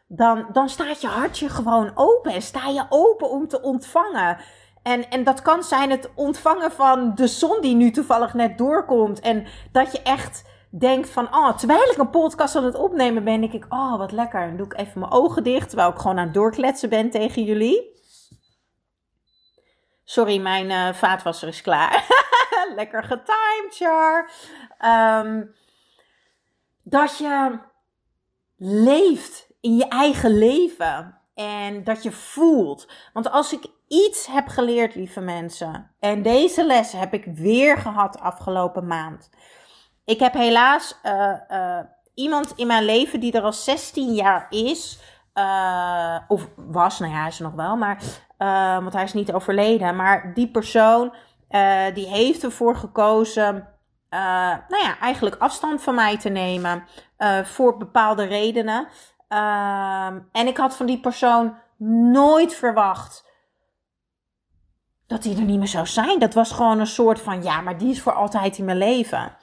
dan, 0.08 0.46
dan 0.52 0.70
staat 0.70 1.02
je 1.02 1.08
hartje 1.08 1.50
gewoon 1.50 1.92
open 1.96 2.32
en 2.32 2.42
sta 2.42 2.68
je 2.68 2.86
open 2.90 3.30
om 3.30 3.48
te 3.48 3.62
ontvangen. 3.62 4.38
En, 4.84 5.10
en 5.10 5.24
dat 5.24 5.42
kan 5.42 5.64
zijn 5.64 5.90
het 5.90 6.10
ontvangen 6.16 6.72
van 6.72 7.16
de 7.16 7.28
zon 7.28 7.62
die 7.62 7.76
nu 7.76 7.92
toevallig 7.92 8.34
net 8.34 8.58
doorkomt. 8.58 9.20
En 9.20 9.46
dat 9.72 9.92
je 9.92 10.02
echt 10.02 10.44
denkt 10.70 11.10
van, 11.10 11.36
oh, 11.36 11.58
terwijl 11.58 11.92
ik 11.92 11.98
een 11.98 12.10
podcast 12.10 12.56
aan 12.56 12.64
het 12.64 12.76
opnemen 12.76 13.24
ben, 13.24 13.40
denk 13.40 13.54
ik, 13.54 13.66
oh, 13.70 13.98
wat 13.98 14.12
lekker. 14.12 14.48
Dan 14.48 14.58
doe 14.58 14.66
ik 14.66 14.78
even 14.78 15.00
mijn 15.00 15.12
ogen 15.12 15.44
dicht, 15.44 15.68
terwijl 15.68 15.90
ik 15.90 15.98
gewoon 15.98 16.18
aan 16.18 16.26
het 16.26 16.34
doorkletsen 16.34 16.90
ben 16.90 17.10
tegen 17.10 17.44
jullie. 17.44 17.96
Sorry, 20.10 20.38
mijn 20.38 20.70
uh, 20.70 20.94
vaatwasser 20.94 21.48
is 21.48 21.62
klaar. 21.62 22.06
lekker 22.76 23.04
getimed, 23.04 23.70
Char. 23.70 24.30
Um, 24.86 25.56
dat 26.84 27.18
je 27.18 27.60
leeft 28.58 29.48
in 29.62 29.76
je 29.76 29.88
eigen 29.88 30.38
leven. 30.38 31.20
En 31.34 31.84
dat 31.84 32.04
je 32.04 32.12
voelt. 32.12 32.92
Want 33.14 33.32
als 33.32 33.54
ik 33.54 33.66
iets 33.88 34.28
heb 34.28 34.48
geleerd, 34.48 34.96
lieve 34.96 35.20
mensen. 35.20 35.92
En 36.00 36.22
deze 36.22 36.66
les 36.66 36.92
heb 36.92 37.14
ik 37.14 37.26
weer 37.26 37.78
gehad 37.78 38.20
afgelopen 38.20 38.88
maand. 38.88 39.30
Ik 40.06 40.20
heb 40.20 40.34
helaas 40.34 41.00
uh, 41.04 41.34
uh, 41.50 41.80
iemand 42.14 42.54
in 42.56 42.68
mijn 42.68 42.86
leven 42.86 43.20
die 43.20 43.32
er 43.32 43.42
al 43.42 43.54
16 43.54 44.14
jaar 44.14 44.48
is. 44.50 45.00
Of 46.28 46.48
was, 46.56 47.00
nou 47.00 47.14
ja, 47.14 47.28
is 47.28 47.40
nog 47.40 47.54
wel, 47.54 47.76
maar. 47.76 48.26
Want 48.38 48.94
hij 48.94 49.04
is 49.04 49.14
niet 49.14 49.34
overleden. 49.34 49.96
Maar 49.96 50.34
die 50.34 50.48
persoon 50.48 51.14
die 51.94 52.08
heeft 52.08 52.44
ervoor 52.44 52.76
gekozen. 52.76 53.68
nou 54.10 54.84
ja, 54.84 55.00
eigenlijk 55.00 55.36
afstand 55.36 55.82
van 55.82 55.96
mij 55.96 56.18
te 56.18 56.30
nemen. 56.30 56.84
voor 57.44 57.78
bepaalde 57.78 58.24
redenen. 58.24 58.88
Ehm, 59.28 60.20
en 60.32 60.48
ik 60.48 60.58
had 60.58 60.76
van 60.76 60.86
die 60.86 61.00
persoon 61.00 61.58
nooit 62.12 62.54
verwacht 62.56 63.26
dat 65.08 65.24
hij 65.24 65.36
er 65.36 65.42
niet 65.42 65.60
meer 65.60 65.68
zou 65.68 65.88
zijn. 65.88 66.20
Dat 66.20 66.34
was 66.34 66.52
gewoon 66.52 66.80
een 66.80 66.88
soort 66.88 67.22
van, 67.22 67.44
ja, 67.44 67.62
maar 67.62 67.78
die 67.78 67.90
is 67.90 68.02
voor 68.02 68.14
altijd 68.14 68.58
in 68.58 68.66
mijn 68.66 68.78
leven. 68.78 69.38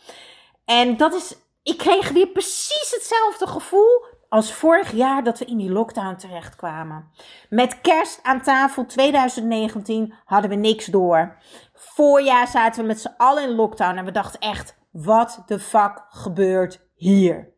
En 0.64 0.96
dat 0.96 1.14
is, 1.14 1.36
ik 1.62 1.78
kreeg 1.78 2.08
weer 2.08 2.26
precies 2.26 2.90
hetzelfde 2.90 3.46
gevoel 3.46 4.04
als 4.34 4.52
vorig 4.52 4.92
jaar 4.92 5.24
dat 5.24 5.38
we 5.38 5.44
in 5.44 5.56
die 5.56 5.70
lockdown 5.70 6.16
terechtkwamen. 6.16 7.10
Met 7.48 7.80
kerst 7.80 8.20
aan 8.22 8.42
tafel 8.42 8.86
2019 8.86 10.14
hadden 10.24 10.50
we 10.50 10.56
niks 10.56 10.86
door. 10.86 11.36
Voorjaar 11.74 12.48
zaten 12.48 12.80
we 12.80 12.86
met 12.86 13.00
z'n 13.00 13.14
allen 13.16 13.42
in 13.42 13.54
lockdown 13.54 13.96
en 13.96 14.04
we 14.04 14.10
dachten 14.10 14.40
echt, 14.40 14.76
wat 14.90 15.42
de 15.46 15.58
fuck 15.58 16.04
gebeurt 16.08 16.80
hier? 16.94 17.52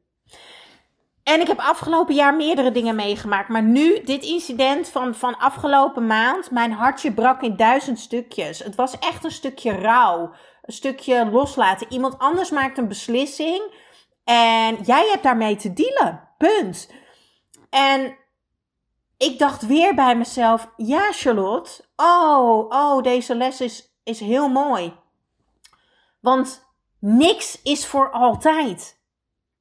En 1.23 1.41
ik 1.41 1.47
heb 1.47 1.59
afgelopen 1.59 2.15
jaar 2.15 2.35
meerdere 2.35 2.71
dingen 2.71 2.97
meegemaakt. 2.97 3.49
Maar 3.49 3.63
nu, 3.63 4.03
dit 4.05 4.25
incident 4.25 4.89
van, 4.89 5.15
van 5.15 5.39
afgelopen 5.39 6.07
maand, 6.07 6.51
mijn 6.51 6.73
hartje 6.73 7.13
brak 7.13 7.43
in 7.43 7.57
duizend 7.57 7.99
stukjes. 7.99 8.59
Het 8.59 8.75
was 8.75 8.99
echt 8.99 9.25
een 9.25 9.31
stukje 9.31 9.73
rouw. 9.73 10.33
Een 10.63 10.75
stukje 10.75 11.31
loslaten. 11.31 11.87
Iemand 11.93 12.19
anders 12.19 12.51
maakt 12.51 12.79
een 12.79 12.89
beslissing. 12.89 13.75
En 14.25 14.77
jij 14.83 15.09
hebt 15.11 15.23
daarmee 15.23 15.57
te 15.57 15.73
dealen. 15.73 16.26
Punt. 16.39 16.91
En 17.71 18.17
ik 19.17 19.39
dacht 19.39 19.67
weer 19.67 19.95
bij 19.95 20.17
mezelf: 20.17 20.69
ja, 20.77 21.13
Charlotte. 21.13 21.85
Oh, 21.97 22.69
oh, 22.69 23.03
deze 23.03 23.35
les 23.35 23.61
is, 23.61 23.93
is 24.05 24.21
heel 24.21 24.49
mooi. 24.49 24.95
Want 26.21 26.67
niks 26.99 27.63
is 27.63 27.87
voor 27.87 28.11
altijd. 28.11 29.01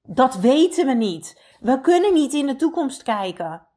Dat 0.04 0.36
weten 0.36 0.86
we 0.86 0.94
niet. 0.94 1.42
We 1.60 1.82
kunnen 1.82 2.14
niet 2.14 2.34
in 2.34 2.46
de 2.46 2.56
toekomst 2.56 3.04
kijken. 3.04 3.68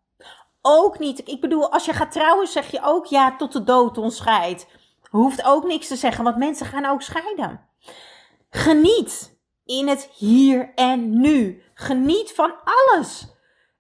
Ook 0.62 0.98
niet. 0.98 1.28
Ik 1.28 1.40
bedoel, 1.40 1.72
als 1.72 1.84
je 1.84 1.92
gaat 1.92 2.12
trouwen, 2.12 2.46
zeg 2.46 2.70
je 2.70 2.80
ook 2.82 3.06
ja 3.06 3.36
tot 3.36 3.52
de 3.52 3.64
dood 3.64 3.98
ons 3.98 4.16
scheidt. 4.16 4.66
Hoeft 5.10 5.44
ook 5.44 5.64
niks 5.64 5.86
te 5.86 5.96
zeggen, 5.96 6.24
want 6.24 6.36
mensen 6.36 6.66
gaan 6.66 6.84
ook 6.84 7.02
scheiden. 7.02 7.68
Geniet 8.50 9.37
in 9.68 9.88
het 9.88 10.08
hier 10.16 10.72
en 10.74 11.20
nu. 11.20 11.62
Geniet 11.74 12.32
van 12.32 12.54
alles. 12.64 13.26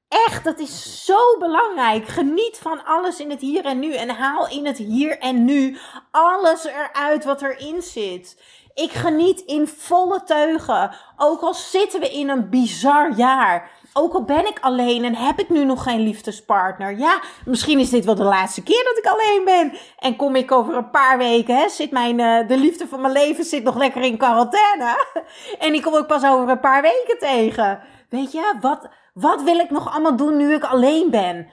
Echt, 0.08 0.44
dat 0.44 0.58
is 0.58 1.04
zo 1.04 1.38
belangrijk. 1.38 2.08
Geniet 2.08 2.58
van 2.62 2.84
alles 2.84 3.20
in 3.20 3.30
het 3.30 3.40
hier 3.40 3.64
en 3.64 3.78
nu. 3.78 3.94
En 3.94 4.08
haal 4.08 4.48
in 4.48 4.66
het 4.66 4.78
hier 4.78 5.18
en 5.18 5.44
nu 5.44 5.78
alles 6.10 6.64
eruit 6.64 7.24
wat 7.24 7.42
erin 7.42 7.82
zit. 7.82 8.42
Ik 8.74 8.90
geniet 8.90 9.40
in 9.40 9.66
volle 9.66 10.22
teugen. 10.24 10.94
Ook 11.16 11.40
al 11.40 11.54
zitten 11.54 12.00
we 12.00 12.10
in 12.10 12.28
een 12.28 12.50
bizar 12.50 13.12
jaar 13.16 13.70
ook 13.92 14.14
al 14.14 14.24
ben 14.24 14.46
ik 14.46 14.58
alleen 14.60 15.04
en 15.04 15.14
heb 15.14 15.38
ik 15.38 15.48
nu 15.48 15.64
nog 15.64 15.82
geen 15.82 16.00
liefdespartner. 16.00 16.98
Ja, 16.98 17.20
misschien 17.44 17.78
is 17.78 17.90
dit 17.90 18.04
wel 18.04 18.14
de 18.14 18.24
laatste 18.24 18.62
keer 18.62 18.84
dat 18.84 18.98
ik 18.98 19.12
alleen 19.12 19.42
ben. 19.44 19.78
En 19.98 20.16
kom 20.16 20.36
ik 20.36 20.52
over 20.52 20.74
een 20.74 20.90
paar 20.90 21.18
weken, 21.18 21.56
hè, 21.56 21.68
zit 21.68 21.90
mijn, 21.90 22.18
uh, 22.18 22.48
de 22.48 22.58
liefde 22.58 22.86
van 22.86 23.00
mijn 23.00 23.12
leven 23.12 23.44
zit 23.44 23.62
nog 23.62 23.76
lekker 23.76 24.02
in 24.02 24.18
quarantaine. 24.18 25.04
en 25.58 25.72
die 25.72 25.82
kom 25.82 25.96
ik 25.96 26.06
pas 26.06 26.24
over 26.24 26.48
een 26.48 26.60
paar 26.60 26.82
weken 26.82 27.18
tegen. 27.18 27.80
Weet 28.08 28.32
je, 28.32 28.54
wat, 28.60 28.88
wat 29.14 29.42
wil 29.42 29.58
ik 29.58 29.70
nog 29.70 29.92
allemaal 29.92 30.16
doen 30.16 30.36
nu 30.36 30.54
ik 30.54 30.64
alleen 30.64 31.10
ben? 31.10 31.48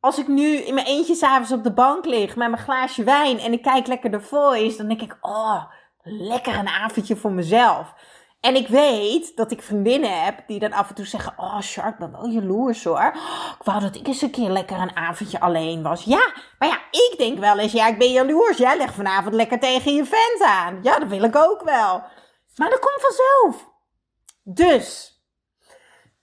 Als 0.00 0.18
ik 0.18 0.28
nu 0.28 0.56
in 0.56 0.74
mijn 0.74 0.86
eentje 0.86 1.14
s'avonds 1.14 1.52
op 1.52 1.64
de 1.64 1.72
bank 1.72 2.04
lig 2.04 2.36
met 2.36 2.50
mijn 2.50 2.62
glaasje 2.62 3.04
wijn 3.04 3.38
en 3.38 3.52
ik 3.52 3.62
kijk 3.62 3.86
lekker 3.86 4.10
de 4.10 4.20
voice, 4.20 4.76
dan 4.76 4.88
denk 4.88 5.02
ik, 5.02 5.16
oh, 5.20 5.64
lekker 6.02 6.58
een 6.58 6.68
avondje 6.68 7.16
voor 7.16 7.32
mezelf. 7.32 7.94
En 8.40 8.54
ik 8.54 8.68
weet 8.68 9.36
dat 9.36 9.50
ik 9.50 9.62
vriendinnen 9.62 10.24
heb 10.24 10.42
die 10.46 10.58
dan 10.58 10.72
af 10.72 10.88
en 10.88 10.94
toe 10.94 11.04
zeggen: 11.04 11.32
Oh, 11.36 11.60
Shark, 11.60 11.98
ben 11.98 12.12
wel 12.12 12.26
jaloers 12.26 12.84
hoor. 12.84 13.12
ik 13.58 13.64
wou 13.64 13.80
dat 13.80 13.96
ik 13.96 14.06
eens 14.06 14.22
een 14.22 14.30
keer 14.30 14.50
lekker 14.50 14.78
een 14.78 14.96
avondje 14.96 15.40
alleen 15.40 15.82
was. 15.82 16.04
Ja, 16.04 16.32
maar 16.58 16.68
ja, 16.68 16.78
ik 16.90 17.14
denk 17.18 17.38
wel 17.38 17.58
eens: 17.58 17.72
Ja, 17.72 17.86
ik 17.86 17.98
ben 17.98 18.12
jaloers. 18.12 18.56
Jij 18.56 18.76
legt 18.76 18.94
vanavond 18.94 19.34
lekker 19.34 19.58
tegen 19.58 19.94
je 19.94 20.04
vent 20.04 20.42
aan. 20.42 20.78
Ja, 20.82 20.98
dat 20.98 21.08
wil 21.08 21.22
ik 21.22 21.36
ook 21.36 21.62
wel. 21.62 22.02
Maar 22.56 22.70
dat 22.70 22.78
komt 22.78 23.00
vanzelf. 23.00 23.70
Dus, 24.42 25.18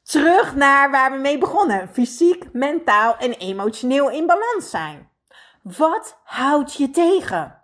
terug 0.04 0.56
naar 0.56 0.92
waar 0.92 1.12
we 1.12 1.18
mee 1.18 1.38
begonnen: 1.38 1.90
fysiek, 1.94 2.54
mentaal 2.54 3.18
en 3.18 3.34
emotioneel 3.34 4.10
in 4.10 4.26
balans 4.26 4.70
zijn. 4.70 5.12
Wat 5.62 6.20
houdt 6.24 6.74
je 6.74 6.90
tegen? 6.90 7.57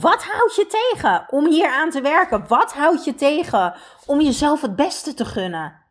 Wat 0.00 0.24
houdt 0.24 0.56
je 0.56 0.66
tegen 0.66 1.26
om 1.30 1.46
hier 1.46 1.68
aan 1.68 1.90
te 1.90 2.00
werken? 2.00 2.44
Wat 2.48 2.72
houdt 2.72 3.04
je 3.04 3.14
tegen 3.14 3.74
om 4.06 4.20
jezelf 4.20 4.60
het 4.60 4.76
beste 4.76 5.14
te 5.14 5.24
gunnen? 5.24 5.84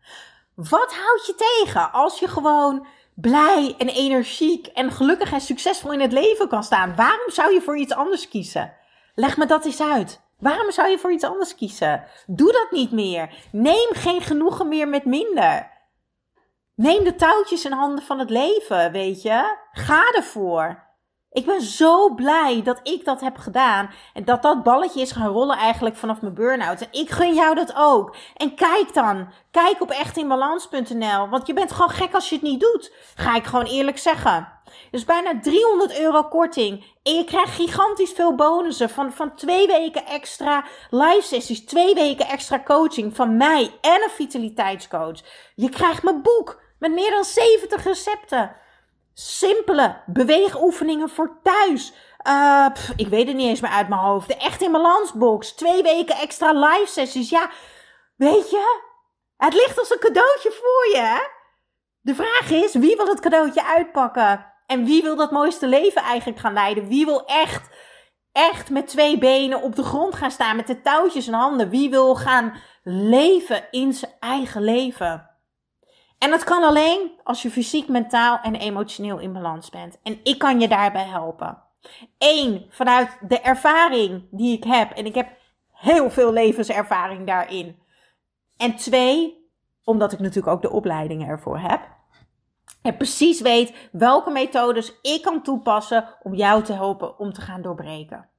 Wat 0.55 0.93
houdt 0.93 1.25
je 1.25 1.35
tegen 1.35 1.91
als 1.91 2.19
je 2.19 2.27
gewoon 2.27 2.87
blij 3.15 3.75
en 3.77 3.89
energiek 3.89 4.67
en 4.67 4.91
gelukkig 4.91 5.31
en 5.31 5.41
succesvol 5.41 5.91
in 5.91 5.99
het 5.99 6.11
leven 6.11 6.47
kan 6.47 6.63
staan? 6.63 6.95
Waarom 6.95 7.29
zou 7.31 7.53
je 7.53 7.61
voor 7.61 7.77
iets 7.77 7.93
anders 7.93 8.27
kiezen? 8.27 8.73
Leg 9.15 9.37
me 9.37 9.45
dat 9.45 9.65
eens 9.65 9.81
uit. 9.81 10.21
Waarom 10.39 10.71
zou 10.71 10.89
je 10.89 10.99
voor 10.99 11.11
iets 11.11 11.23
anders 11.23 11.55
kiezen? 11.55 12.03
Doe 12.27 12.51
dat 12.51 12.67
niet 12.71 12.91
meer. 12.91 13.47
Neem 13.51 13.87
geen 13.91 14.21
genoegen 14.21 14.67
meer 14.67 14.87
met 14.87 15.05
minder. 15.05 15.71
Neem 16.75 17.03
de 17.03 17.15
touwtjes 17.15 17.65
in 17.65 17.71
handen 17.71 18.03
van 18.03 18.19
het 18.19 18.29
leven, 18.29 18.91
weet 18.91 19.21
je? 19.21 19.57
Ga 19.71 20.11
ervoor. 20.15 20.84
Ik 21.35 21.45
ben 21.45 21.61
zo 21.61 22.13
blij 22.13 22.61
dat 22.63 22.79
ik 22.83 23.05
dat 23.05 23.21
heb 23.21 23.37
gedaan. 23.37 23.89
En 24.13 24.25
dat 24.25 24.41
dat 24.41 24.63
balletje 24.63 25.01
is 25.01 25.11
gaan 25.11 25.27
rollen 25.27 25.57
eigenlijk 25.57 25.95
vanaf 25.95 26.21
mijn 26.21 26.33
burn-out. 26.33 26.81
En 26.81 26.87
ik 26.91 27.09
gun 27.09 27.33
jou 27.33 27.55
dat 27.55 27.73
ook. 27.77 28.15
En 28.35 28.55
kijk 28.55 28.93
dan. 28.93 29.27
Kijk 29.51 29.81
op 29.81 29.89
echtinbalans.nl. 29.89 31.29
Want 31.29 31.47
je 31.47 31.53
bent 31.53 31.71
gewoon 31.71 31.89
gek 31.89 32.13
als 32.13 32.29
je 32.29 32.35
het 32.35 32.43
niet 32.43 32.59
doet. 32.59 32.93
Ga 33.15 33.35
ik 33.35 33.45
gewoon 33.45 33.65
eerlijk 33.65 33.97
zeggen. 33.97 34.47
Dus 34.91 35.05
bijna 35.05 35.39
300 35.39 35.99
euro 35.99 36.23
korting. 36.23 36.83
En 37.03 37.13
je 37.13 37.23
krijgt 37.23 37.55
gigantisch 37.55 38.11
veel 38.11 38.35
bonussen. 38.35 38.89
Van, 38.89 39.13
van 39.13 39.35
twee 39.35 39.67
weken 39.67 40.05
extra 40.05 40.65
live 40.89 41.21
sessies. 41.21 41.65
Twee 41.65 41.93
weken 41.93 42.27
extra 42.27 42.61
coaching 42.63 43.15
van 43.15 43.37
mij 43.37 43.71
en 43.81 44.03
een 44.03 44.09
vitaliteitscoach. 44.09 45.19
Je 45.55 45.69
krijgt 45.69 46.03
mijn 46.03 46.21
boek 46.21 46.61
met 46.79 46.91
meer 46.91 47.11
dan 47.11 47.23
70 47.23 47.83
recepten 47.83 48.63
simpele 49.15 50.01
beweegoefeningen 50.05 51.09
voor 51.09 51.39
thuis. 51.43 51.93
Uh, 52.27 52.67
ik 52.95 53.07
weet 53.07 53.27
het 53.27 53.35
niet 53.35 53.47
eens 53.47 53.61
meer 53.61 53.71
uit 53.71 53.89
mijn 53.89 54.01
hoofd. 54.01 54.27
De 54.27 54.35
echt 54.35 54.61
in 54.61 54.71
balansbox. 54.71 55.51
Twee 55.51 55.83
weken 55.83 56.17
extra 56.17 56.51
live 56.51 56.91
sessies. 56.91 57.29
Ja, 57.29 57.49
weet 58.15 58.49
je? 58.49 58.81
Het 59.37 59.53
ligt 59.53 59.79
als 59.79 59.91
een 59.91 59.99
cadeautje 59.99 60.51
voor 60.51 61.01
je. 61.01 61.07
Hè? 61.07 61.19
De 62.01 62.15
vraag 62.15 62.51
is, 62.51 62.73
wie 62.73 62.95
wil 62.95 63.07
het 63.07 63.19
cadeautje 63.19 63.65
uitpakken? 63.65 64.53
En 64.65 64.85
wie 64.85 65.01
wil 65.01 65.15
dat 65.15 65.31
mooiste 65.31 65.67
leven 65.67 66.01
eigenlijk 66.01 66.39
gaan 66.39 66.53
leiden? 66.53 66.87
Wie 66.87 67.05
wil 67.05 67.25
echt, 67.25 67.69
echt 68.31 68.69
met 68.69 68.87
twee 68.87 69.17
benen 69.17 69.61
op 69.61 69.75
de 69.75 69.83
grond 69.83 70.15
gaan 70.15 70.31
staan 70.31 70.55
met 70.55 70.67
de 70.67 70.81
touwtjes 70.81 71.27
in 71.27 71.33
handen? 71.33 71.69
Wie 71.69 71.89
wil 71.89 72.15
gaan 72.15 72.57
leven 72.83 73.67
in 73.71 73.93
zijn 73.93 74.13
eigen 74.19 74.63
leven? 74.63 75.34
En 76.17 76.29
dat 76.29 76.43
kan 76.43 76.63
alleen 76.63 77.11
als 77.23 77.41
je 77.41 77.51
fysiek, 77.51 77.87
mentaal 77.87 78.39
en 78.41 78.55
emotioneel 78.55 79.19
in 79.19 79.33
balans 79.33 79.69
bent. 79.69 79.99
En 80.03 80.19
ik 80.23 80.37
kan 80.37 80.59
je 80.59 80.67
daarbij 80.67 81.05
helpen. 81.05 81.57
Eén, 82.17 82.65
vanuit 82.69 83.17
de 83.21 83.39
ervaring 83.39 84.27
die 84.31 84.57
ik 84.57 84.63
heb. 84.63 84.91
En 84.91 85.05
ik 85.05 85.15
heb 85.15 85.37
heel 85.71 86.09
veel 86.09 86.33
levenservaring 86.33 87.27
daarin. 87.27 87.79
En 88.57 88.75
twee, 88.75 89.47
omdat 89.83 90.11
ik 90.11 90.19
natuurlijk 90.19 90.55
ook 90.55 90.61
de 90.61 90.71
opleidingen 90.71 91.27
ervoor 91.27 91.59
heb. 91.59 91.93
En 92.81 92.97
precies 92.97 93.41
weet 93.41 93.89
welke 93.91 94.29
methodes 94.29 94.93
ik 95.01 95.21
kan 95.21 95.41
toepassen 95.41 96.15
om 96.23 96.33
jou 96.33 96.63
te 96.63 96.73
helpen 96.73 97.19
om 97.19 97.33
te 97.33 97.41
gaan 97.41 97.61
doorbreken. 97.61 98.29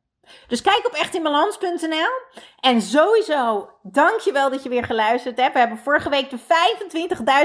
Dus 0.47 0.63
kijk 0.63 0.87
op 0.87 0.93
echtinbalans.nl. 0.93 2.43
En 2.61 2.83
sowieso, 2.83 3.71
dankjewel 3.83 4.51
dat 4.51 4.63
je 4.63 4.69
weer 4.69 4.85
geluisterd 4.85 5.41
hebt. 5.41 5.53
We 5.53 5.59
hebben 5.59 5.79
vorige 5.79 6.09
week 6.09 6.31
de 6.31 6.39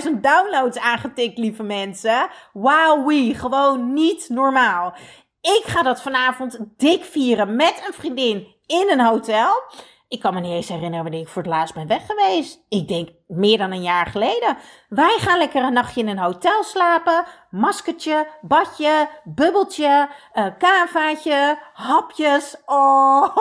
25.000 0.03 0.19
downloads 0.21 0.79
aangetikt, 0.79 1.37
lieve 1.37 1.63
mensen. 1.63 2.29
Wauw, 2.53 3.05
gewoon 3.33 3.93
niet 3.93 4.29
normaal. 4.29 4.93
Ik 5.41 5.63
ga 5.65 5.83
dat 5.83 6.01
vanavond 6.01 6.59
dik 6.77 7.03
vieren 7.03 7.55
met 7.55 7.83
een 7.87 7.93
vriendin 7.93 8.55
in 8.65 8.89
een 8.89 9.01
hotel. 9.01 9.63
Ik 10.11 10.19
kan 10.19 10.33
me 10.33 10.39
niet 10.39 10.51
eens 10.51 10.67
herinneren 10.67 11.03
wanneer 11.03 11.21
ik 11.21 11.27
voor 11.27 11.41
het 11.41 11.51
laatst 11.51 11.73
ben 11.73 11.87
weg 11.87 12.05
geweest. 12.05 12.59
Ik 12.69 12.87
denk 12.87 13.09
meer 13.27 13.57
dan 13.57 13.71
een 13.71 13.81
jaar 13.81 14.05
geleden. 14.05 14.57
Wij 14.89 15.17
gaan 15.19 15.37
lekker 15.37 15.63
een 15.63 15.73
nachtje 15.73 16.01
in 16.01 16.07
een 16.07 16.17
hotel 16.17 16.63
slapen. 16.63 17.25
Maskertje, 17.49 18.27
badje, 18.41 19.09
bubbeltje, 19.23 20.09
uh, 20.33 20.45
kavaatje, 20.57 21.59
hapjes. 21.73 22.55
Oh, 22.65 23.37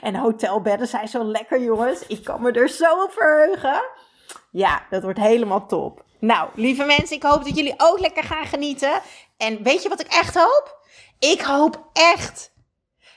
en 0.00 0.14
hotelbedden 0.14 0.86
zijn 0.86 1.08
zo 1.08 1.24
lekker, 1.24 1.62
jongens. 1.62 2.06
Ik 2.06 2.24
kan 2.24 2.42
me 2.42 2.52
er 2.52 2.68
zo 2.68 3.02
op 3.02 3.12
verheugen. 3.12 3.82
Ja, 4.50 4.82
dat 4.90 5.02
wordt 5.02 5.18
helemaal 5.18 5.66
top. 5.66 6.04
Nou, 6.18 6.48
lieve 6.54 6.84
mensen, 6.84 7.16
ik 7.16 7.22
hoop 7.22 7.44
dat 7.44 7.56
jullie 7.56 7.74
ook 7.76 7.98
lekker 7.98 8.24
gaan 8.24 8.46
genieten. 8.46 9.00
En 9.36 9.62
weet 9.62 9.82
je 9.82 9.88
wat 9.88 10.00
ik 10.00 10.12
echt 10.12 10.34
hoop? 10.34 10.78
Ik 11.18 11.40
hoop 11.40 11.88
echt 11.92 12.52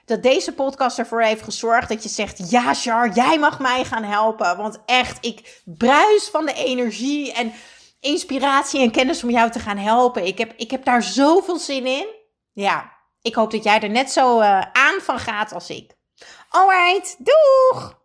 dat 0.06 0.24
deze 0.24 0.54
podcast 0.54 1.00
ervoor 1.00 1.22
heeft 1.22 1.44
gezorgd 1.44 1.90
dat 1.90 2.04
je 2.04 2.10
zegt: 2.10 2.50
Ja, 2.50 2.74
Char, 2.74 3.10
jij 3.10 3.40
mag 3.40 3.60
mij 3.60 3.86
gaan 3.86 4.04
helpen. 4.04 4.58
Want 4.58 4.80
echt, 4.86 5.26
ik 5.26 5.62
bruis 5.66 6.30
van 6.30 6.46
de 6.46 6.54
energie 6.54 7.34
en 7.34 7.54
inspiratie 8.00 8.82
en 8.82 8.92
kennis 8.92 9.24
om 9.24 9.30
jou 9.30 9.52
te 9.52 9.60
gaan 9.60 9.78
helpen. 9.78 10.26
Ik 10.26 10.38
heb, 10.38 10.54
ik 10.58 10.72
heb 10.72 10.86
daar 10.86 11.04
zoveel 11.04 11.58
zin 11.58 11.86
in. 11.86 12.08
Ja, 12.52 12.92
ik 13.22 13.36
hoop 13.36 13.52
dat 13.52 13.64
jij 13.64 13.80
er 13.80 13.90
net 13.90 14.12
zo 14.12 14.40
uh, 14.40 14.60
aan 14.60 15.02
van 15.02 15.20
gaat 15.20 15.54
als 15.54 15.70
ik. 15.70 15.96
Alright, 16.50 17.16
doeg! 17.18 18.03